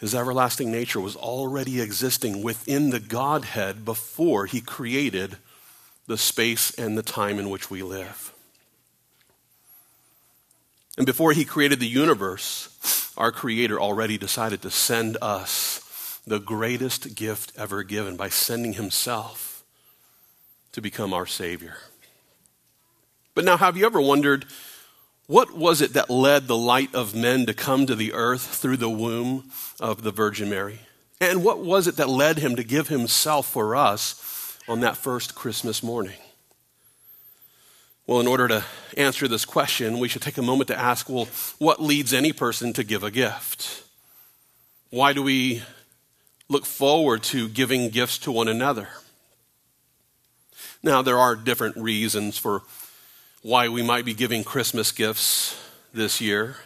his 0.00 0.12
everlasting 0.12 0.72
nature 0.72 1.00
was 1.00 1.14
already 1.14 1.80
existing 1.80 2.42
within 2.42 2.90
the 2.90 3.00
Godhead 3.00 3.84
before 3.84 4.46
he 4.46 4.60
created 4.60 5.36
the 6.10 6.18
space 6.18 6.72
and 6.74 6.98
the 6.98 7.04
time 7.04 7.38
in 7.38 7.48
which 7.48 7.70
we 7.70 7.84
live. 7.84 8.34
And 10.98 11.06
before 11.06 11.32
he 11.32 11.44
created 11.44 11.78
the 11.78 11.86
universe, 11.86 13.12
our 13.16 13.30
Creator 13.30 13.80
already 13.80 14.18
decided 14.18 14.60
to 14.62 14.70
send 14.70 15.16
us 15.22 16.20
the 16.26 16.40
greatest 16.40 17.14
gift 17.14 17.52
ever 17.56 17.84
given 17.84 18.16
by 18.16 18.28
sending 18.28 18.72
Himself 18.72 19.62
to 20.72 20.80
become 20.82 21.14
our 21.14 21.26
Savior. 21.26 21.76
But 23.36 23.44
now, 23.44 23.56
have 23.56 23.76
you 23.76 23.86
ever 23.86 24.00
wondered 24.00 24.46
what 25.28 25.56
was 25.56 25.80
it 25.80 25.92
that 25.92 26.10
led 26.10 26.48
the 26.48 26.56
light 26.56 26.92
of 26.92 27.14
men 27.14 27.46
to 27.46 27.54
come 27.54 27.86
to 27.86 27.94
the 27.94 28.12
earth 28.14 28.42
through 28.42 28.78
the 28.78 28.90
womb 28.90 29.52
of 29.78 30.02
the 30.02 30.10
Virgin 30.10 30.50
Mary? 30.50 30.80
And 31.20 31.44
what 31.44 31.60
was 31.60 31.86
it 31.86 31.96
that 31.96 32.08
led 32.08 32.38
Him 32.38 32.56
to 32.56 32.64
give 32.64 32.88
Himself 32.88 33.46
for 33.46 33.76
us 33.76 34.26
on 34.70 34.78
that 34.80 34.96
first 34.96 35.34
Christmas 35.34 35.82
morning? 35.82 36.16
Well, 38.06 38.20
in 38.20 38.28
order 38.28 38.46
to 38.46 38.64
answer 38.96 39.26
this 39.26 39.44
question, 39.44 39.98
we 39.98 40.06
should 40.06 40.22
take 40.22 40.38
a 40.38 40.42
moment 40.42 40.68
to 40.68 40.78
ask 40.78 41.10
well, 41.10 41.26
what 41.58 41.82
leads 41.82 42.14
any 42.14 42.32
person 42.32 42.72
to 42.74 42.84
give 42.84 43.02
a 43.02 43.10
gift? 43.10 43.82
Why 44.90 45.12
do 45.12 45.24
we 45.24 45.62
look 46.48 46.64
forward 46.64 47.24
to 47.24 47.48
giving 47.48 47.88
gifts 47.88 48.18
to 48.18 48.30
one 48.30 48.46
another? 48.46 48.88
Now, 50.84 51.02
there 51.02 51.18
are 51.18 51.34
different 51.34 51.76
reasons 51.76 52.38
for 52.38 52.62
why 53.42 53.68
we 53.68 53.82
might 53.82 54.04
be 54.04 54.14
giving 54.14 54.44
Christmas 54.44 54.92
gifts 54.92 55.60
this 55.92 56.20
year. 56.20 56.58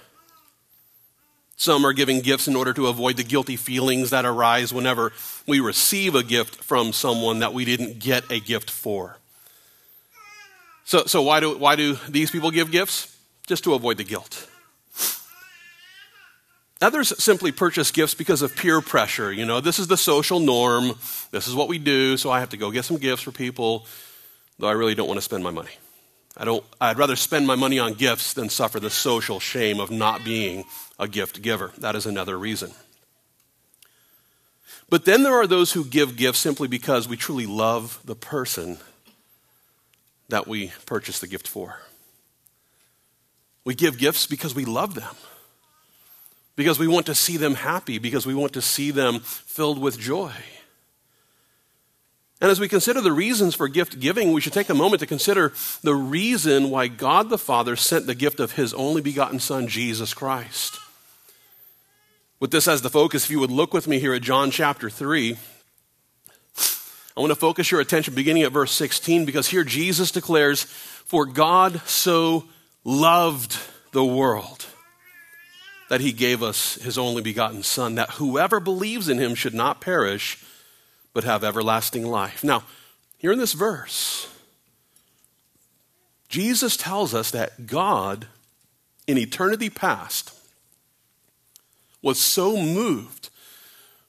Some 1.56 1.86
are 1.86 1.92
giving 1.92 2.20
gifts 2.20 2.48
in 2.48 2.56
order 2.56 2.72
to 2.72 2.88
avoid 2.88 3.16
the 3.16 3.24
guilty 3.24 3.56
feelings 3.56 4.10
that 4.10 4.24
arise 4.24 4.72
whenever 4.74 5.12
we 5.46 5.60
receive 5.60 6.14
a 6.14 6.22
gift 6.22 6.56
from 6.56 6.92
someone 6.92 7.38
that 7.38 7.52
we 7.52 7.64
didn't 7.64 8.00
get 8.00 8.30
a 8.30 8.40
gift 8.40 8.70
for. 8.70 9.18
So, 10.84 11.04
so 11.06 11.22
why, 11.22 11.40
do, 11.40 11.56
why 11.56 11.76
do 11.76 11.96
these 12.08 12.30
people 12.30 12.50
give 12.50 12.70
gifts? 12.70 13.16
Just 13.46 13.64
to 13.64 13.74
avoid 13.74 13.98
the 13.98 14.04
guilt. 14.04 14.48
Others 16.80 17.22
simply 17.22 17.52
purchase 17.52 17.90
gifts 17.90 18.14
because 18.14 18.42
of 18.42 18.54
peer 18.56 18.80
pressure. 18.80 19.32
You 19.32 19.46
know, 19.46 19.60
this 19.60 19.78
is 19.78 19.86
the 19.86 19.96
social 19.96 20.40
norm. 20.40 20.92
This 21.30 21.46
is 21.46 21.54
what 21.54 21.68
we 21.68 21.78
do, 21.78 22.16
so 22.16 22.30
I 22.30 22.40
have 22.40 22.50
to 22.50 22.56
go 22.56 22.70
get 22.70 22.84
some 22.84 22.98
gifts 22.98 23.22
for 23.22 23.30
people, 23.30 23.86
though 24.58 24.66
I 24.66 24.72
really 24.72 24.94
don't 24.94 25.08
want 25.08 25.18
to 25.18 25.22
spend 25.22 25.42
my 25.44 25.50
money. 25.50 25.70
I 26.36 26.44
don't, 26.44 26.64
I'd 26.80 26.98
rather 26.98 27.16
spend 27.16 27.46
my 27.46 27.54
money 27.54 27.78
on 27.78 27.94
gifts 27.94 28.34
than 28.34 28.48
suffer 28.48 28.80
the 28.80 28.90
social 28.90 29.38
shame 29.38 29.78
of 29.78 29.90
not 29.90 30.24
being 30.24 30.64
a 30.98 31.06
gift 31.06 31.42
giver. 31.42 31.72
That 31.78 31.94
is 31.94 32.06
another 32.06 32.38
reason. 32.38 32.72
But 34.88 35.04
then 35.04 35.22
there 35.22 35.34
are 35.34 35.46
those 35.46 35.72
who 35.72 35.84
give 35.84 36.16
gifts 36.16 36.40
simply 36.40 36.68
because 36.68 37.08
we 37.08 37.16
truly 37.16 37.46
love 37.46 38.00
the 38.04 38.16
person 38.16 38.78
that 40.28 40.46
we 40.46 40.72
purchase 40.86 41.20
the 41.20 41.26
gift 41.26 41.46
for. 41.46 41.80
We 43.64 43.74
give 43.74 43.98
gifts 43.98 44.26
because 44.26 44.54
we 44.54 44.64
love 44.64 44.94
them, 44.94 45.14
because 46.54 46.78
we 46.78 46.86
want 46.86 47.06
to 47.06 47.14
see 47.14 47.36
them 47.36 47.54
happy, 47.54 47.98
because 47.98 48.26
we 48.26 48.34
want 48.34 48.52
to 48.54 48.62
see 48.62 48.90
them 48.90 49.20
filled 49.20 49.78
with 49.78 49.98
joy. 49.98 50.32
And 52.44 52.50
as 52.50 52.60
we 52.60 52.68
consider 52.68 53.00
the 53.00 53.10
reasons 53.10 53.54
for 53.54 53.68
gift 53.68 53.98
giving, 54.00 54.34
we 54.34 54.40
should 54.42 54.52
take 54.52 54.68
a 54.68 54.74
moment 54.74 55.00
to 55.00 55.06
consider 55.06 55.54
the 55.80 55.94
reason 55.94 56.68
why 56.68 56.88
God 56.88 57.30
the 57.30 57.38
Father 57.38 57.74
sent 57.74 58.06
the 58.06 58.14
gift 58.14 58.38
of 58.38 58.52
His 58.52 58.74
only 58.74 59.00
begotten 59.00 59.40
Son, 59.40 59.66
Jesus 59.66 60.12
Christ. 60.12 60.78
With 62.40 62.50
this 62.50 62.68
as 62.68 62.82
the 62.82 62.90
focus, 62.90 63.24
if 63.24 63.30
you 63.30 63.40
would 63.40 63.50
look 63.50 63.72
with 63.72 63.88
me 63.88 63.98
here 63.98 64.12
at 64.12 64.20
John 64.20 64.50
chapter 64.50 64.90
3, 64.90 65.38
I 67.16 67.20
want 67.20 67.30
to 67.30 67.34
focus 67.34 67.70
your 67.70 67.80
attention 67.80 68.14
beginning 68.14 68.42
at 68.42 68.52
verse 68.52 68.72
16 68.72 69.24
because 69.24 69.48
here 69.48 69.64
Jesus 69.64 70.10
declares, 70.10 70.64
For 70.64 71.24
God 71.24 71.80
so 71.86 72.44
loved 72.84 73.56
the 73.92 74.04
world 74.04 74.66
that 75.88 76.02
he 76.02 76.12
gave 76.12 76.42
us 76.42 76.74
his 76.74 76.98
only 76.98 77.22
begotten 77.22 77.62
Son, 77.62 77.94
that 77.94 78.10
whoever 78.10 78.60
believes 78.60 79.08
in 79.08 79.16
him 79.16 79.34
should 79.34 79.54
not 79.54 79.80
perish, 79.80 80.44
but 81.14 81.24
have 81.24 81.42
everlasting 81.42 82.04
life. 82.04 82.44
Now, 82.44 82.64
here 83.16 83.32
in 83.32 83.38
this 83.38 83.54
verse, 83.54 84.28
Jesus 86.28 86.76
tells 86.76 87.14
us 87.14 87.30
that 87.30 87.66
God, 87.66 88.26
in 89.06 89.16
eternity 89.16 89.70
past, 89.70 90.34
was 92.02 92.18
so 92.18 92.56
moved 92.56 93.30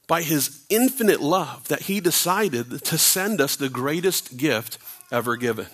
by 0.08 0.22
his 0.22 0.66
infinite 0.70 1.22
love 1.22 1.68
that 1.68 1.84
he 1.84 2.00
decided 2.00 2.84
to 2.84 2.98
send 2.98 3.40
us 3.40 3.56
the 3.56 3.70
greatest 3.70 4.38
gift 4.38 4.78
ever 5.12 5.36
given. 5.36 5.68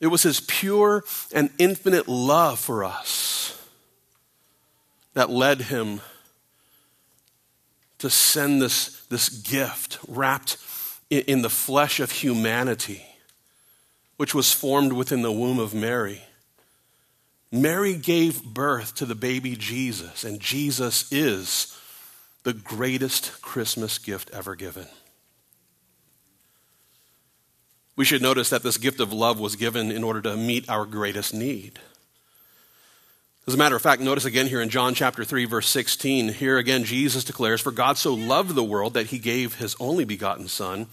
It 0.00 0.08
was 0.08 0.22
his 0.22 0.40
pure 0.40 1.04
and 1.32 1.50
infinite 1.58 2.08
love 2.08 2.58
for 2.58 2.84
us 2.84 3.60
that 5.14 5.30
led 5.30 5.62
him 5.62 6.00
to 8.00 8.10
send 8.10 8.60
this, 8.60 9.04
this 9.06 9.28
gift 9.28 9.98
wrapped 10.08 10.58
in, 11.08 11.20
in 11.22 11.42
the 11.42 11.48
flesh 11.48 12.00
of 12.00 12.10
humanity, 12.10 13.06
which 14.16 14.34
was 14.34 14.52
formed 14.52 14.92
within 14.92 15.22
the 15.22 15.32
womb 15.32 15.58
of 15.58 15.72
Mary 15.72 16.22
Mary 17.52 17.94
gave 17.94 18.44
birth 18.44 18.94
to 18.96 19.06
the 19.06 19.14
baby 19.14 19.56
Jesus, 19.56 20.22
and 20.22 20.38
Jesus 20.38 21.10
is 21.12 21.76
the 22.44 22.52
greatest 22.52 23.42
Christmas 23.42 23.98
gift 23.98 24.30
ever 24.32 24.54
given. 24.54 24.86
We 27.96 28.04
should 28.04 28.22
notice 28.22 28.50
that 28.50 28.62
this 28.62 28.78
gift 28.78 29.00
of 29.00 29.12
love 29.12 29.40
was 29.40 29.56
given 29.56 29.90
in 29.90 30.04
order 30.04 30.22
to 30.22 30.36
meet 30.36 30.70
our 30.70 30.86
greatest 30.86 31.34
need. 31.34 31.80
As 33.50 33.54
a 33.54 33.58
matter 33.58 33.74
of 33.74 33.82
fact, 33.82 34.00
notice 34.00 34.26
again 34.26 34.46
here 34.46 34.60
in 34.60 34.68
John 34.68 34.94
chapter 34.94 35.24
3, 35.24 35.44
verse 35.44 35.68
16, 35.68 36.34
here 36.34 36.56
again 36.56 36.84
Jesus 36.84 37.24
declares, 37.24 37.60
For 37.60 37.72
God 37.72 37.98
so 37.98 38.14
loved 38.14 38.54
the 38.54 38.62
world 38.62 38.94
that 38.94 39.06
he 39.06 39.18
gave 39.18 39.56
his 39.56 39.74
only 39.80 40.04
begotten 40.04 40.46
Son, 40.46 40.86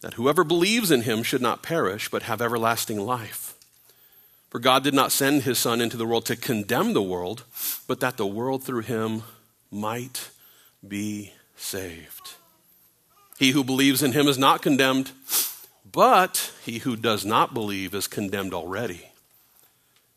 that 0.00 0.14
whoever 0.14 0.42
believes 0.42 0.90
in 0.90 1.02
him 1.02 1.22
should 1.22 1.40
not 1.40 1.62
perish, 1.62 2.08
but 2.08 2.24
have 2.24 2.42
everlasting 2.42 2.98
life. 2.98 3.54
For 4.50 4.58
God 4.58 4.82
did 4.82 4.94
not 4.94 5.12
send 5.12 5.42
his 5.44 5.60
Son 5.60 5.80
into 5.80 5.96
the 5.96 6.04
world 6.04 6.26
to 6.26 6.34
condemn 6.34 6.92
the 6.92 7.00
world, 7.00 7.44
but 7.86 8.00
that 8.00 8.16
the 8.16 8.26
world 8.26 8.64
through 8.64 8.82
him 8.82 9.22
might 9.70 10.30
be 10.86 11.34
saved. 11.54 12.34
He 13.38 13.52
who 13.52 13.62
believes 13.62 14.02
in 14.02 14.10
him 14.10 14.26
is 14.26 14.38
not 14.38 14.60
condemned, 14.60 15.12
But 15.92 16.52
he 16.64 16.78
who 16.78 16.96
does 16.96 17.24
not 17.24 17.54
believe 17.54 17.94
is 17.94 18.08
condemned 18.08 18.54
already, 18.54 19.12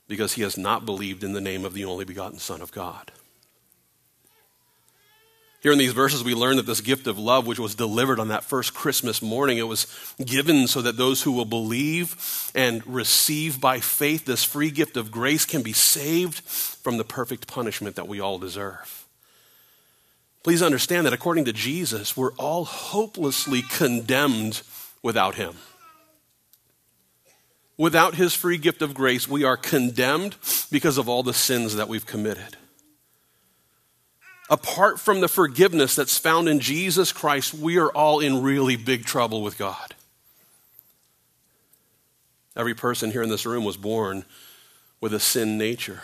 because 0.10 0.34
he 0.34 0.42
has 0.42 0.58
not 0.58 0.86
believed 0.86 1.24
in 1.24 1.32
the 1.32 1.40
name 1.40 1.64
of 1.64 1.74
the 1.74 1.86
only 1.86 2.04
begotten 2.04 2.40
Son 2.40 2.62
of 2.62 2.74
God. 2.74 3.12
Here 5.62 5.72
in 5.74 5.78
these 5.78 5.94
verses, 5.94 6.24
we 6.24 6.34
learn 6.34 6.56
that 6.56 6.66
this 6.66 6.82
gift 6.82 7.06
of 7.06 7.20
love, 7.20 7.46
which 7.46 7.60
was 7.60 7.76
delivered 7.76 8.20
on 8.20 8.30
that 8.30 8.46
first 8.46 8.74
Christmas 8.74 9.22
morning, 9.22 9.58
it 9.58 9.68
was 9.68 9.88
given 10.26 10.68
so 10.68 10.82
that 10.82 10.98
those 10.98 11.22
who 11.22 11.34
will 11.34 11.46
believe 11.46 12.52
and 12.56 12.86
receive 12.88 13.62
by 13.62 13.82
faith 13.82 14.26
this 14.26 14.44
free 14.44 14.72
gift 14.72 14.98
of 14.98 15.12
grace 15.12 15.46
can 15.46 15.62
be 15.62 15.74
saved 15.74 16.40
from 16.40 16.98
the 16.98 17.04
perfect 17.04 17.46
punishment 17.46 17.98
that 17.98 18.08
we 18.08 18.22
all 18.22 18.40
deserve. 18.40 19.06
Please 20.44 20.64
understand 20.64 21.06
that 21.06 21.14
according 21.14 21.44
to 21.46 21.54
Jesus, 21.54 22.16
we're 22.16 22.34
all 22.36 22.64
hopelessly 22.64 23.62
condemned 23.62 24.62
without 25.04 25.36
Him. 25.36 25.56
Without 27.80 28.14
His 28.14 28.36
free 28.36 28.60
gift 28.60 28.84
of 28.84 28.94
grace, 28.94 29.28
we 29.28 29.44
are 29.44 29.58
condemned 29.58 30.36
because 30.70 31.00
of 31.00 31.10
all 31.10 31.24
the 31.24 31.34
sins 31.34 31.76
that 31.78 31.88
we've 31.88 32.06
committed 32.06 32.58
apart 34.50 35.00
from 35.00 35.22
the 35.22 35.28
forgiveness 35.28 35.96
that's 35.96 36.18
found 36.18 36.50
in 36.50 36.60
Jesus 36.60 37.12
Christ, 37.12 37.54
we 37.54 37.78
are 37.78 37.92
all 37.92 38.20
in 38.20 38.42
really 38.42 38.76
big 38.76 39.06
trouble 39.06 39.44
with 39.44 39.58
God. 39.58 39.94
Every 42.56 42.74
person 42.74 43.12
here 43.12 43.22
in 43.22 43.30
this 43.30 43.46
room 43.46 43.64
was 43.64 43.78
born 43.78 44.26
with 45.00 45.14
a 45.14 45.20
sin 45.20 45.58
nature. 45.58 46.02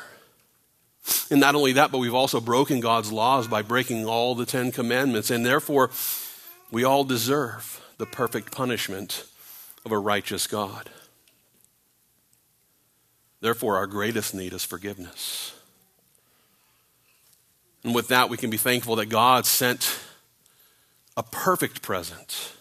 And 1.29 1.39
not 1.39 1.55
only 1.55 1.73
that, 1.73 1.91
but 1.91 1.97
we've 1.97 2.13
also 2.13 2.39
broken 2.39 2.79
God's 2.79 3.11
laws 3.11 3.47
by 3.47 3.61
breaking 3.61 4.05
all 4.05 4.35
the 4.35 4.45
Ten 4.45 4.71
Commandments, 4.71 5.31
and 5.31 5.45
therefore 5.45 5.89
we 6.71 6.83
all 6.83 7.03
deserve 7.03 7.83
the 7.97 8.05
perfect 8.05 8.51
punishment 8.51 9.25
of 9.85 9.91
a 9.91 9.99
righteous 9.99 10.47
God. 10.47 10.89
Therefore, 13.45 13.77
our 13.77 13.85
greatest 13.85 14.33
need 14.33 14.53
is 14.53 14.63
forgiveness. 14.63 15.53
And 17.83 17.93
with 17.93 18.07
that, 18.07 18.27
we 18.27 18.37
can 18.37 18.49
be 18.49 18.57
thankful 18.57 18.95
that 18.95 19.05
God 19.05 19.45
sent 19.45 19.99
a 21.15 21.21
perfect 21.21 21.83
present, 21.83 22.53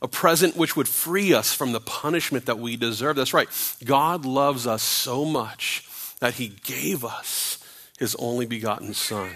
a 0.00 0.06
present 0.06 0.56
which 0.56 0.76
would 0.76 0.86
free 0.86 1.34
us 1.34 1.52
from 1.52 1.72
the 1.72 1.80
punishment 1.80 2.46
that 2.46 2.60
we 2.60 2.76
deserve. 2.76 3.16
That's 3.16 3.34
right. 3.34 3.48
God 3.84 4.24
loves 4.24 4.64
us 4.64 4.80
so 4.80 5.24
much 5.24 5.88
that 6.20 6.34
he 6.34 6.52
gave 6.62 7.04
us 7.04 7.58
his 7.98 8.14
only 8.14 8.46
begotten 8.46 8.94
Son. 8.94 9.32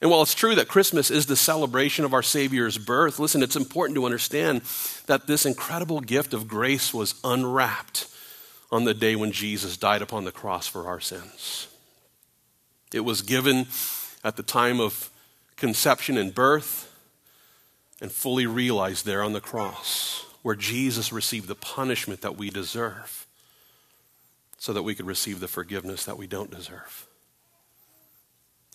And 0.00 0.10
while 0.10 0.22
it's 0.22 0.32
true 0.32 0.54
that 0.54 0.68
Christmas 0.68 1.10
is 1.10 1.26
the 1.26 1.36
celebration 1.36 2.06
of 2.06 2.14
our 2.14 2.22
Savior's 2.22 2.78
birth, 2.78 3.18
listen, 3.18 3.42
it's 3.42 3.56
important 3.56 3.96
to 3.96 4.06
understand 4.06 4.62
that 5.04 5.26
this 5.26 5.44
incredible 5.44 6.00
gift 6.00 6.32
of 6.32 6.48
grace 6.48 6.94
was 6.94 7.20
unwrapped 7.22 8.06
on 8.72 8.84
the 8.84 8.94
day 8.94 9.14
when 9.14 9.30
Jesus 9.30 9.76
died 9.76 10.00
upon 10.00 10.24
the 10.24 10.32
cross 10.32 10.66
for 10.66 10.88
our 10.88 10.98
sins. 10.98 11.68
It 12.92 13.00
was 13.00 13.20
given 13.20 13.66
at 14.24 14.36
the 14.36 14.42
time 14.42 14.80
of 14.80 15.10
conception 15.56 16.16
and 16.16 16.34
birth 16.34 16.88
and 18.00 18.10
fully 18.10 18.46
realized 18.46 19.04
there 19.04 19.22
on 19.22 19.34
the 19.34 19.40
cross, 19.40 20.24
where 20.42 20.56
Jesus 20.56 21.12
received 21.12 21.46
the 21.46 21.54
punishment 21.54 22.22
that 22.22 22.36
we 22.36 22.50
deserve 22.50 23.26
so 24.58 24.72
that 24.72 24.82
we 24.82 24.94
could 24.94 25.06
receive 25.06 25.38
the 25.38 25.48
forgiveness 25.48 26.04
that 26.06 26.18
we 26.18 26.26
don't 26.26 26.50
deserve. 26.50 27.06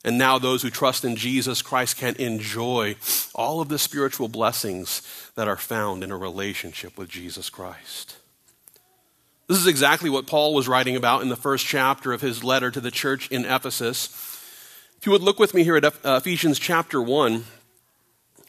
And 0.06 0.18
now, 0.18 0.38
those 0.38 0.62
who 0.62 0.70
trust 0.70 1.04
in 1.04 1.16
Jesus 1.16 1.62
Christ 1.62 1.98
can 1.98 2.16
enjoy 2.16 2.96
all 3.34 3.60
of 3.60 3.68
the 3.68 3.80
spiritual 3.80 4.27
blessings 4.27 5.01
that 5.36 5.48
are 5.48 5.58
found 5.58 6.04
in 6.04 6.12
a 6.12 6.18
relationship 6.18 6.98
with 6.98 7.10
Jesus 7.10 7.50
Christ. 7.50 8.16
This 9.48 9.60
is 9.60 9.68
exactly 9.68 10.10
what 10.10 10.27
Paul 10.27 10.54
was 10.54 10.67
writing 10.67 10.98
about 10.98 11.21
in 11.21 11.30
the 11.30 11.38
first 11.38 11.65
chapter 11.65 12.12
of 12.12 12.19
his 12.19 12.43
letter 12.43 12.69
to 12.69 12.82
the 12.82 12.91
church 12.91 13.30
in 13.30 13.45
Ephesus. 13.45 14.08
If 14.98 15.06
you 15.06 15.13
would 15.13 15.21
look 15.21 15.39
with 15.39 15.54
me 15.54 15.63
here 15.63 15.78
at 15.78 15.86
uh, 15.86 15.91
Ephesians 16.04 16.60
chapter 16.60 17.02
1, 17.02 17.45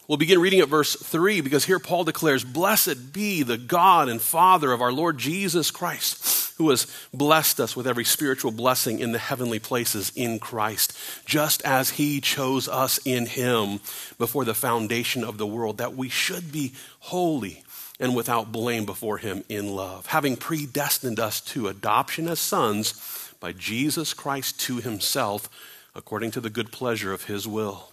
we'll 0.09 0.19
begin 0.19 0.41
reading 0.41 0.61
at 0.61 0.69
verse 0.69 0.97
3 0.97 1.43
because 1.43 1.67
here 1.67 1.79
Paul 1.79 2.05
declares, 2.05 2.43
Blessed 2.43 3.13
be 3.13 3.43
the 3.43 3.59
God 3.59 4.09
and 4.09 4.21
Father 4.21 4.73
of 4.73 4.81
our 4.81 4.91
Lord 4.91 5.19
Jesus 5.19 5.71
Christ, 5.71 6.55
who 6.57 6.71
has 6.71 6.87
blessed 7.13 7.61
us 7.61 7.77
with 7.77 7.87
every 7.87 8.05
spiritual 8.05 8.51
blessing 8.51 8.99
in 8.99 9.13
the 9.13 9.19
heavenly 9.19 9.59
places 9.59 10.11
in 10.17 10.41
Christ, 10.41 10.99
just 11.27 11.63
as 11.63 11.91
he 11.91 12.21
chose 12.21 12.69
us 12.69 12.99
in 13.05 13.27
him 13.27 13.81
before 14.17 14.45
the 14.45 14.55
foundation 14.55 15.23
of 15.23 15.39
the 15.39 15.47
world, 15.47 15.79
that 15.79 15.95
we 15.95 16.09
should 16.09 16.51
be 16.51 16.73
holy 17.01 17.63
and 18.01 18.17
without 18.17 18.51
blame 18.51 18.87
before 18.87 19.19
him 19.19 19.45
in 19.49 19.69
love, 19.69 20.07
having 20.07 20.37
predestined 20.37 21.21
us 21.21 21.41
to 21.41 21.69
adoption 21.69 22.29
as 22.29 22.41
sons 22.41 23.35
by 23.41 23.53
Jesus 23.53 24.15
Christ 24.15 24.59
to 24.61 24.79
himself, 24.79 25.49
according 25.95 26.31
to 26.33 26.41
the 26.41 26.51
good 26.51 26.73
pleasure 26.73 27.13
of 27.13 27.25
his 27.25 27.47
will, 27.47 27.91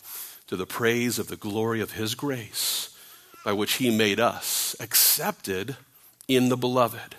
to 0.48 0.56
the 0.56 0.66
praise 0.66 1.18
of 1.20 1.28
the 1.28 1.36
glory 1.36 1.82
of 1.82 1.94
his 1.94 2.16
grace, 2.16 2.96
by 3.44 3.54
which 3.54 3.74
he 3.74 3.96
made 3.96 4.20
us 4.20 4.76
accepted 4.80 5.76
in 6.28 6.50
the 6.50 6.58
beloved. 6.58 7.16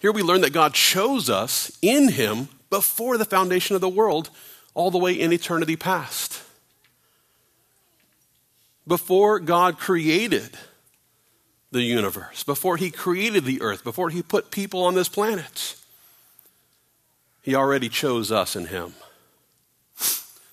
Here 0.00 0.12
we 0.12 0.22
learn 0.22 0.42
that 0.42 0.52
God 0.52 0.74
chose 0.74 1.30
us 1.30 1.76
in 1.82 2.10
him 2.10 2.48
before 2.70 3.16
the 3.16 3.24
foundation 3.24 3.74
of 3.74 3.80
the 3.80 3.88
world, 3.88 4.30
all 4.74 4.90
the 4.90 4.98
way 4.98 5.12
in 5.12 5.32
eternity 5.32 5.76
past. 5.76 6.42
Before 8.86 9.40
God 9.40 9.78
created 9.78 10.56
the 11.72 11.82
universe, 11.82 12.44
before 12.44 12.76
he 12.76 12.90
created 12.90 13.44
the 13.44 13.60
earth, 13.60 13.84
before 13.84 14.10
he 14.10 14.22
put 14.22 14.50
people 14.50 14.84
on 14.84 14.94
this 14.94 15.08
planet. 15.08 15.76
He 17.42 17.54
already 17.54 17.88
chose 17.88 18.30
us 18.32 18.56
in 18.56 18.66
him. 18.66 18.94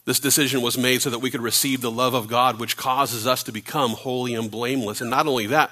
This 0.06 0.20
decision 0.20 0.62
was 0.62 0.78
made 0.78 1.02
so 1.02 1.10
that 1.10 1.20
we 1.20 1.32
could 1.32 1.42
receive 1.42 1.82
the 1.82 1.92
love 1.92 2.14
of 2.14 2.28
God, 2.28 2.60
which 2.60 2.76
causes 2.76 3.26
us 3.26 3.44
to 3.44 3.52
become 3.52 3.92
holy 3.92 4.36
and 4.36 4.52
blameless. 4.52 5.00
And 5.00 5.10
not 5.10 5.28
only 5.28 5.48
that, 5.48 5.72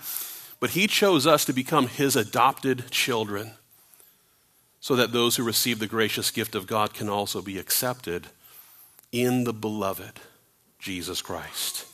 but 0.60 0.72
he 0.72 0.88
chose 0.88 1.28
us 1.28 1.44
to 1.46 1.54
become 1.54 1.88
his 1.88 2.16
adopted 2.16 2.90
children 2.92 3.52
so 4.80 4.96
that 4.96 5.12
those 5.12 5.36
who 5.36 5.44
receive 5.44 5.80
the 5.80 5.88
gracious 5.88 6.32
gift 6.32 6.56
of 6.56 6.66
God 6.66 6.94
can 6.94 7.10
also 7.10 7.42
be 7.42 7.60
accepted 7.60 8.28
in 9.12 9.44
the 9.44 9.54
beloved 9.54 10.20
Jesus 10.80 11.22
Christ. 11.22 11.86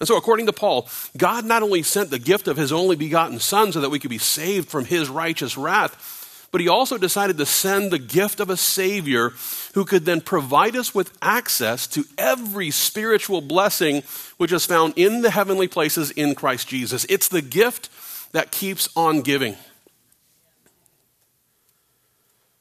And 0.00 0.06
so, 0.06 0.16
according 0.16 0.46
to 0.46 0.52
Paul, 0.52 0.88
God 1.16 1.44
not 1.44 1.62
only 1.62 1.82
sent 1.82 2.10
the 2.10 2.20
gift 2.20 2.46
of 2.46 2.56
his 2.56 2.72
only 2.72 2.94
begotten 2.94 3.40
Son 3.40 3.72
so 3.72 3.80
that 3.80 3.90
we 3.90 3.98
could 3.98 4.10
be 4.10 4.18
saved 4.18 4.68
from 4.68 4.84
his 4.84 5.08
righteous 5.08 5.56
wrath, 5.56 6.17
but 6.50 6.60
he 6.60 6.68
also 6.68 6.96
decided 6.96 7.36
to 7.38 7.46
send 7.46 7.90
the 7.90 7.98
gift 7.98 8.40
of 8.40 8.48
a 8.48 8.56
Savior 8.56 9.32
who 9.74 9.84
could 9.84 10.04
then 10.04 10.20
provide 10.20 10.76
us 10.76 10.94
with 10.94 11.16
access 11.20 11.86
to 11.88 12.04
every 12.16 12.70
spiritual 12.70 13.40
blessing 13.40 14.02
which 14.38 14.52
is 14.52 14.64
found 14.64 14.94
in 14.96 15.20
the 15.20 15.30
heavenly 15.30 15.68
places 15.68 16.10
in 16.10 16.34
Christ 16.34 16.68
Jesus. 16.68 17.04
It's 17.08 17.28
the 17.28 17.42
gift 17.42 17.90
that 18.32 18.50
keeps 18.50 18.88
on 18.96 19.20
giving. 19.20 19.56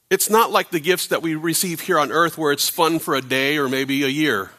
It's 0.09 0.29
not 0.29 0.51
like 0.51 0.69
the 0.69 0.79
gifts 0.79 1.07
that 1.07 1.21
we 1.21 1.35
receive 1.35 1.81
here 1.81 1.99
on 1.99 2.11
earth 2.11 2.37
where 2.37 2.51
it's 2.51 2.69
fun 2.69 2.99
for 2.99 3.15
a 3.15 3.21
day 3.21 3.57
or 3.57 3.67
maybe 3.67 4.03
a 4.03 4.07
year. 4.07 4.51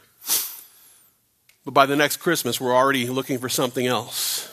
But 1.65 1.75
by 1.75 1.87
the 1.87 1.97
next 1.97 2.19
Christmas, 2.19 2.61
we're 2.61 2.75
already 2.75 3.07
looking 3.09 3.39
for 3.39 3.49
something 3.49 3.87
else. 3.87 4.49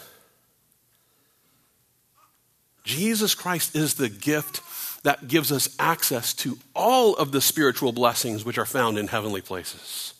Jesus 2.85 3.35
Christ 3.35 3.75
is 3.75 3.95
the 3.95 4.09
gift 4.09 4.61
that 5.03 5.27
gives 5.27 5.51
us 5.51 5.75
access 5.79 6.33
to 6.33 6.57
all 6.75 7.15
of 7.15 7.31
the 7.31 7.41
spiritual 7.41 7.91
blessings 7.91 8.45
which 8.45 8.57
are 8.57 8.65
found 8.65 8.97
in 8.97 9.07
heavenly 9.07 9.41
places. 9.41 10.13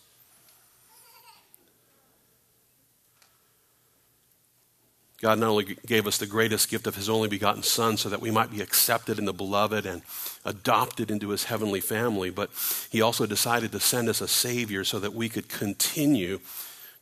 God 5.21 5.39
not 5.39 5.49
only 5.49 5.77
gave 5.87 6.05
us 6.05 6.19
the 6.19 6.27
greatest 6.27 6.69
gift 6.69 6.85
of 6.85 6.95
His 6.95 7.09
only 7.09 7.27
begotten 7.27 7.63
Son 7.63 7.97
so 7.97 8.09
that 8.09 8.21
we 8.21 8.29
might 8.29 8.51
be 8.51 8.61
accepted 8.61 9.17
in 9.17 9.25
the 9.25 9.33
beloved 9.33 9.85
and 9.85 10.03
adopted 10.43 11.09
into 11.09 11.29
His 11.29 11.45
heavenly 11.45 11.79
family, 11.79 12.29
but 12.29 12.51
He 12.91 13.01
also 13.01 13.25
decided 13.25 13.71
to 13.71 13.79
send 13.79 14.07
us 14.07 14.21
a 14.21 14.27
Savior 14.27 14.83
so 14.83 14.99
that 14.99 15.15
we 15.15 15.29
could 15.29 15.49
continue 15.49 16.41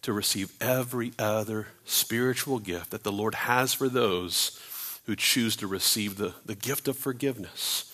to 0.04 0.14
receive 0.14 0.54
every 0.62 1.12
other 1.20 1.68
spiritual 1.86 2.60
gift 2.60 2.92
that 2.92 3.04
the 3.04 3.12
Lord 3.12 3.36
has 3.36 3.74
for 3.74 3.90
those 3.90 4.58
who 5.06 5.16
choose 5.16 5.56
to 5.58 5.68
receive 5.68 6.18
the, 6.18 6.34
the 6.46 6.56
gift 6.56 6.88
of 6.88 6.98
forgiveness, 6.98 7.94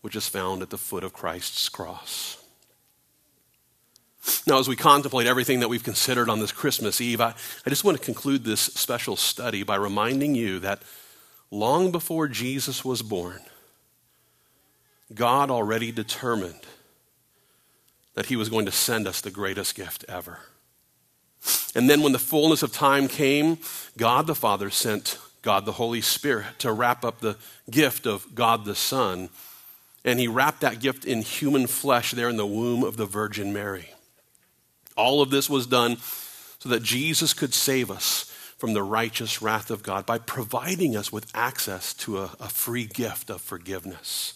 which 0.00 0.16
is 0.16 0.28
found 0.28 0.62
at 0.62 0.70
the 0.70 0.78
foot 0.78 1.04
of 1.04 1.12
Christ's 1.12 1.68
cross. 1.68 2.36
Now, 4.46 4.58
as 4.58 4.68
we 4.68 4.76
contemplate 4.76 5.26
everything 5.26 5.60
that 5.60 5.68
we've 5.68 5.84
considered 5.84 6.28
on 6.28 6.40
this 6.40 6.52
Christmas 6.52 7.00
Eve, 7.00 7.20
I, 7.20 7.34
I 7.64 7.70
just 7.70 7.84
want 7.84 7.98
to 7.98 8.04
conclude 8.04 8.44
this 8.44 8.60
special 8.60 9.16
study 9.16 9.62
by 9.62 9.76
reminding 9.76 10.34
you 10.34 10.58
that 10.58 10.82
long 11.50 11.90
before 11.90 12.28
Jesus 12.28 12.84
was 12.84 13.02
born, 13.02 13.40
God 15.14 15.50
already 15.50 15.90
determined 15.90 16.60
that 18.14 18.26
he 18.26 18.36
was 18.36 18.48
going 18.48 18.66
to 18.66 18.72
send 18.72 19.06
us 19.06 19.20
the 19.20 19.30
greatest 19.30 19.74
gift 19.74 20.04
ever. 20.08 20.40
And 21.74 21.88
then 21.88 22.02
when 22.02 22.12
the 22.12 22.18
fullness 22.18 22.62
of 22.62 22.72
time 22.72 23.08
came, 23.08 23.58
God 23.96 24.26
the 24.26 24.34
Father 24.34 24.68
sent 24.68 25.18
God 25.42 25.64
the 25.64 25.72
Holy 25.72 26.00
Spirit 26.00 26.58
to 26.58 26.72
wrap 26.72 27.04
up 27.04 27.20
the 27.20 27.36
gift 27.70 28.06
of 28.06 28.34
God 28.34 28.64
the 28.64 28.74
Son. 28.74 29.30
And 30.04 30.18
he 30.18 30.28
wrapped 30.28 30.60
that 30.60 30.80
gift 30.80 31.04
in 31.04 31.22
human 31.22 31.66
flesh 31.66 32.12
there 32.12 32.28
in 32.28 32.36
the 32.36 32.46
womb 32.46 32.84
of 32.84 32.96
the 32.96 33.06
Virgin 33.06 33.52
Mary. 33.52 33.90
All 34.96 35.22
of 35.22 35.30
this 35.30 35.48
was 35.48 35.66
done 35.66 35.98
so 36.58 36.68
that 36.68 36.82
Jesus 36.82 37.32
could 37.32 37.54
save 37.54 37.90
us 37.90 38.24
from 38.58 38.74
the 38.74 38.82
righteous 38.82 39.40
wrath 39.40 39.70
of 39.70 39.82
God 39.82 40.04
by 40.04 40.18
providing 40.18 40.94
us 40.94 41.10
with 41.10 41.30
access 41.34 41.94
to 41.94 42.18
a, 42.18 42.30
a 42.38 42.48
free 42.48 42.86
gift 42.86 43.30
of 43.30 43.40
forgiveness. 43.40 44.34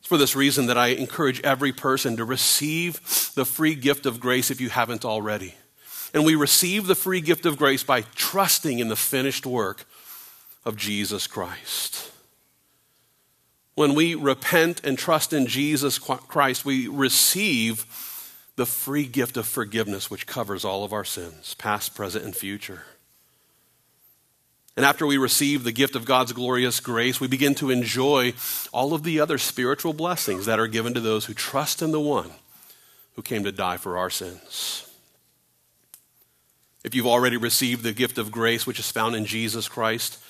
It's 0.00 0.08
for 0.08 0.18
this 0.18 0.34
reason 0.34 0.66
that 0.66 0.78
I 0.78 0.88
encourage 0.88 1.40
every 1.42 1.72
person 1.72 2.16
to 2.16 2.24
receive 2.24 3.00
the 3.34 3.44
free 3.44 3.76
gift 3.76 4.06
of 4.06 4.18
grace 4.18 4.50
if 4.50 4.60
you 4.60 4.68
haven't 4.68 5.04
already. 5.04 5.54
And 6.14 6.24
we 6.24 6.34
receive 6.34 6.86
the 6.86 6.94
free 6.94 7.20
gift 7.20 7.46
of 7.46 7.56
grace 7.56 7.82
by 7.82 8.02
trusting 8.14 8.78
in 8.78 8.88
the 8.88 8.96
finished 8.96 9.46
work 9.46 9.84
of 10.64 10.76
Jesus 10.76 11.26
Christ. 11.26 12.10
When 13.74 13.94
we 13.94 14.14
repent 14.14 14.80
and 14.84 14.98
trust 14.98 15.32
in 15.32 15.46
Jesus 15.46 15.98
Christ, 15.98 16.64
we 16.64 16.88
receive 16.88 17.84
the 18.56 18.66
free 18.66 19.04
gift 19.04 19.36
of 19.36 19.46
forgiveness, 19.46 20.10
which 20.10 20.26
covers 20.26 20.64
all 20.64 20.82
of 20.82 20.94
our 20.94 21.04
sins, 21.04 21.54
past, 21.54 21.94
present, 21.94 22.24
and 22.24 22.34
future. 22.34 22.84
And 24.76 24.84
after 24.84 25.06
we 25.06 25.18
receive 25.18 25.62
the 25.64 25.72
gift 25.72 25.94
of 25.94 26.04
God's 26.04 26.32
glorious 26.32 26.80
grace, 26.80 27.20
we 27.20 27.28
begin 27.28 27.54
to 27.56 27.70
enjoy 27.70 28.34
all 28.72 28.94
of 28.94 29.02
the 29.02 29.20
other 29.20 29.38
spiritual 29.38 29.92
blessings 29.92 30.46
that 30.46 30.58
are 30.58 30.66
given 30.66 30.94
to 30.94 31.00
those 31.00 31.26
who 31.26 31.34
trust 31.34 31.82
in 31.82 31.92
the 31.92 32.00
one 32.00 32.30
who 33.14 33.22
came 33.22 33.44
to 33.44 33.52
die 33.52 33.76
for 33.76 33.96
our 33.98 34.10
sins. 34.10 34.85
If 36.86 36.94
you've 36.94 37.08
already 37.08 37.36
received 37.36 37.82
the 37.82 37.92
gift 37.92 38.16
of 38.16 38.30
grace 38.30 38.64
which 38.64 38.78
is 38.78 38.92
found 38.92 39.16
in 39.16 39.26
Jesus 39.26 39.68
Christ, 39.68 40.20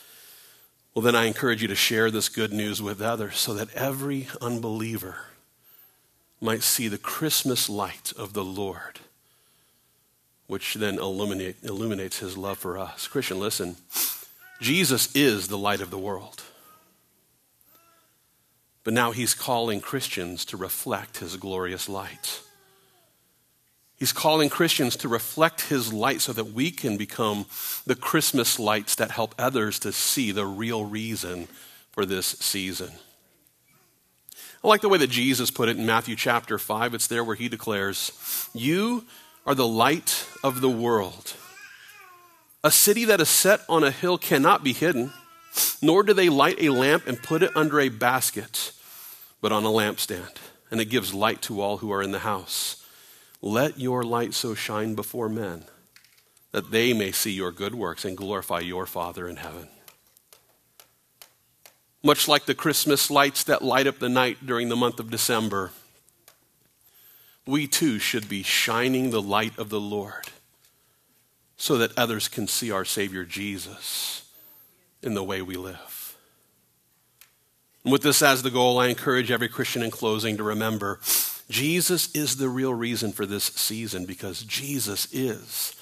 well, 0.95 1.03
then 1.03 1.15
I 1.15 1.27
encourage 1.27 1.61
you 1.61 1.69
to 1.69 1.75
share 1.75 2.11
this 2.11 2.31
good 2.31 2.51
news 2.51 2.81
with 2.81 3.03
others 3.03 3.37
so 3.37 3.53
that 3.53 3.75
every 3.75 4.29
unbeliever 4.41 5.17
might 6.41 6.63
see 6.63 6.89
the 6.89 6.97
Christmas 6.97 7.69
light 7.69 8.11
of 8.17 8.33
the 8.33 8.43
Lord, 8.43 9.01
which 10.47 10.73
then 10.73 10.99
illuminate, 10.99 11.57
illuminates 11.63 12.21
his 12.21 12.39
love 12.39 12.57
for 12.57 12.79
us. 12.79 13.07
Christian, 13.07 13.39
listen, 13.39 13.77
Jesus 14.59 15.15
is 15.15 15.49
the 15.49 15.59
light 15.59 15.83
of 15.83 15.91
the 15.91 15.99
world. 15.99 16.43
But 18.83 18.95
now 18.95 19.13
he's 19.13 19.35
calling 19.35 19.83
Christians 19.83 20.47
to 20.47 20.57
reflect 20.57 21.19
his 21.19 21.37
glorious 21.37 21.87
light. 21.87 22.41
He's 23.99 24.13
calling 24.13 24.51
Christians 24.51 24.95
to 24.97 25.09
reflect 25.09 25.63
his 25.63 25.93
light 25.93 26.21
so 26.21 26.33
that 26.35 26.53
we 26.53 26.71
can 26.71 26.99
become 26.99 27.47
the 27.87 27.95
Christmas 27.95 28.59
lights 28.59 28.95
that 28.97 29.11
help 29.11 29.35
others 29.39 29.79
to 29.81 29.93
see 29.93 30.33
the 30.33 30.45
real 30.45 30.85
reason 30.85 31.49
for 31.93 32.05
this 32.05 32.27
season. 32.27 32.91
I 34.63 34.69
like 34.69 34.83
the 34.83 34.91
way 34.91 34.99
that 34.99 35.11
Jesus 35.11 35.51
put 35.51 35.69
it 35.69 35.79
in 35.79 35.87
Matthew 35.87 36.15
chapter 36.15 36.59
5. 36.59 36.93
It's 36.93 37.07
there 37.07 37.25
where 37.25 37.37
he 37.37 37.49
declares, 37.49 38.13
You 38.53 39.05
are 39.47 39.55
the 39.55 39.67
light 39.67 40.27
of 40.45 40.61
the 40.61 40.69
world. 40.69 41.35
A 42.63 42.71
city 42.71 43.05
that 43.07 43.21
is 43.21 43.29
set 43.29 43.61
on 43.69 43.85
a 43.85 43.91
hill 43.91 44.19
cannot 44.19 44.65
be 44.65 44.73
hidden, 44.73 45.13
nor 45.81 46.03
do 46.03 46.13
they 46.13 46.29
light 46.29 46.61
a 46.61 46.71
lamp 46.71 47.07
and 47.07 47.23
put 47.23 47.43
it 47.43 47.57
under 47.57 47.81
a 47.81 47.89
basket, 47.89 48.73
but 49.41 49.53
on 49.53 49.65
a 49.65 49.69
lampstand, 49.69 50.37
and 50.71 50.81
it 50.81 50.87
gives 50.87 51.15
light 51.15 51.41
to 51.43 51.61
all 51.61 51.79
who 51.79 51.93
are 51.93 52.03
in 52.03 52.11
the 52.11 52.19
house. 52.19 52.85
Let 53.43 53.79
your 53.79 54.03
light 54.03 54.35
so 54.35 54.55
shine 54.55 54.95
before 54.95 55.29
men 55.29 55.65
that 56.53 56.71
they 56.71 56.93
may 56.93 57.13
see 57.13 57.33
your 57.33 57.53
good 57.53 57.75
works 57.75 58.05
and 58.05 58.17
glorify 58.17 58.61
your 58.61 58.87
Father 58.87 59.29
in 59.29 59.37
heaven. 59.37 59.69
Much 62.03 62.29
like 62.29 62.47
the 62.47 62.55
Christmas 62.55 63.11
lights 63.11 63.45
that 63.45 63.63
light 63.63 63.87
up 63.87 63.99
the 63.99 64.09
night 64.09 64.47
during 64.47 64.69
the 64.69 64.77
month 64.77 65.01
of 65.01 65.11
December, 65.11 65.73
we 67.47 67.67
too 67.67 67.99
should 67.99 68.29
be 68.29 68.43
shining 68.43 69.11
the 69.11 69.21
light 69.21 69.59
of 69.59 69.69
the 69.69 69.81
Lord 69.81 70.29
so 71.57 71.79
that 71.79 71.97
others 71.99 72.29
can 72.29 72.47
see 72.47 72.71
our 72.71 72.85
Savior 72.85 73.25
Jesus 73.25 74.31
in 75.03 75.15
the 75.15 75.25
way 75.25 75.43
we 75.43 75.57
live. 75.57 76.17
And 77.85 77.93
with 77.93 78.03
this 78.03 78.23
as 78.23 78.43
the 78.43 78.51
goal, 78.51 78.79
I 78.79 78.89
encourage 78.89 79.31
every 79.31 79.49
Christian 79.49 79.83
in 79.83 79.91
closing 79.91 80.37
to 80.37 80.43
remember 80.43 81.01
Jesus 81.49 82.15
is 82.15 82.37
the 82.37 82.49
real 82.49 82.75
reason 82.75 83.13
for 83.13 83.25
this 83.25 83.45
season 83.45 84.05
because 84.05 84.43
Jesus 84.43 85.07
is 85.13 85.77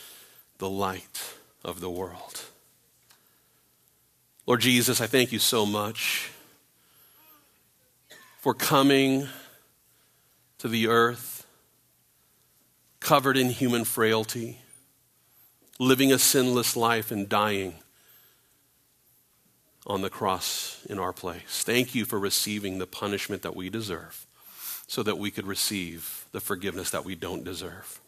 the 0.59 0.69
light 0.69 1.23
of 1.65 1.81
the 1.81 1.91
world. 1.91 2.43
Lord 4.47 4.61
Jesus, 4.61 5.01
I 5.01 5.07
thank 5.07 5.33
you 5.33 5.39
so 5.39 5.65
much 5.65 6.31
for 8.41 8.53
coming 8.53 9.27
to 10.59 10.69
the 10.69 10.89
earth 10.89 11.47
covered 13.01 13.37
in 13.37 13.51
human 13.51 13.85
frailty, 13.85 14.59
living 15.79 16.13
a 16.13 16.19
sinless 16.19 16.77
life, 16.77 17.11
and 17.11 17.29
dying 17.29 17.75
on 19.87 20.01
the 20.01 20.11
cross 20.11 20.85
in 20.89 20.99
our 20.99 21.13
place. 21.13 21.63
Thank 21.65 21.95
you 21.95 22.05
for 22.05 22.19
receiving 22.19 22.79
the 22.79 22.87
punishment 22.87 23.43
that 23.43 23.55
we 23.57 23.69
deserve 23.69 24.27
so 24.87 25.03
that 25.03 25.19
we 25.19 25.31
could 25.31 25.47
receive 25.47 26.27
the 26.33 26.41
forgiveness 26.41 26.91
that 26.91 27.05
we 27.05 27.15
don't 27.15 27.45
deserve. 27.45 28.01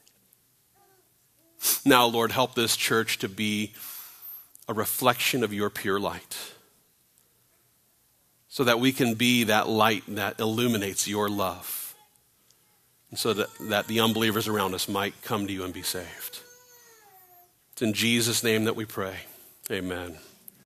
Now, 1.85 2.07
Lord, 2.07 2.33
help 2.33 2.55
this 2.55 2.77
church 2.77 3.19
to 3.19 3.29
be 3.29 3.73
a 4.69 4.75
reflection 4.75 5.43
of 5.43 5.53
your 5.53 5.71
pure 5.71 5.99
light 5.99 6.37
so 8.49 8.65
that 8.65 8.81
we 8.81 8.93
can 8.93 9.15
be 9.15 9.45
that 9.45 9.69
light 9.69 10.03
that 10.09 10.41
illuminates 10.41 11.07
your 11.07 11.29
love 11.29 11.95
and 13.11 13.19
so 13.19 13.33
that, 13.33 13.49
that 13.61 13.87
the 13.87 14.01
unbelievers 14.01 14.49
around 14.49 14.75
us 14.75 14.89
might 14.89 15.15
come 15.23 15.47
to 15.47 15.53
you 15.53 15.65
and 15.65 15.73
be 15.73 15.83
saved. 15.83 16.41
It's 17.73 17.83
in 17.83 17.93
Jesus' 17.93 18.43
name 18.43 18.65
that 18.65 18.75
we 18.75 18.85
pray. 18.85 19.17
Amen. 19.71 20.17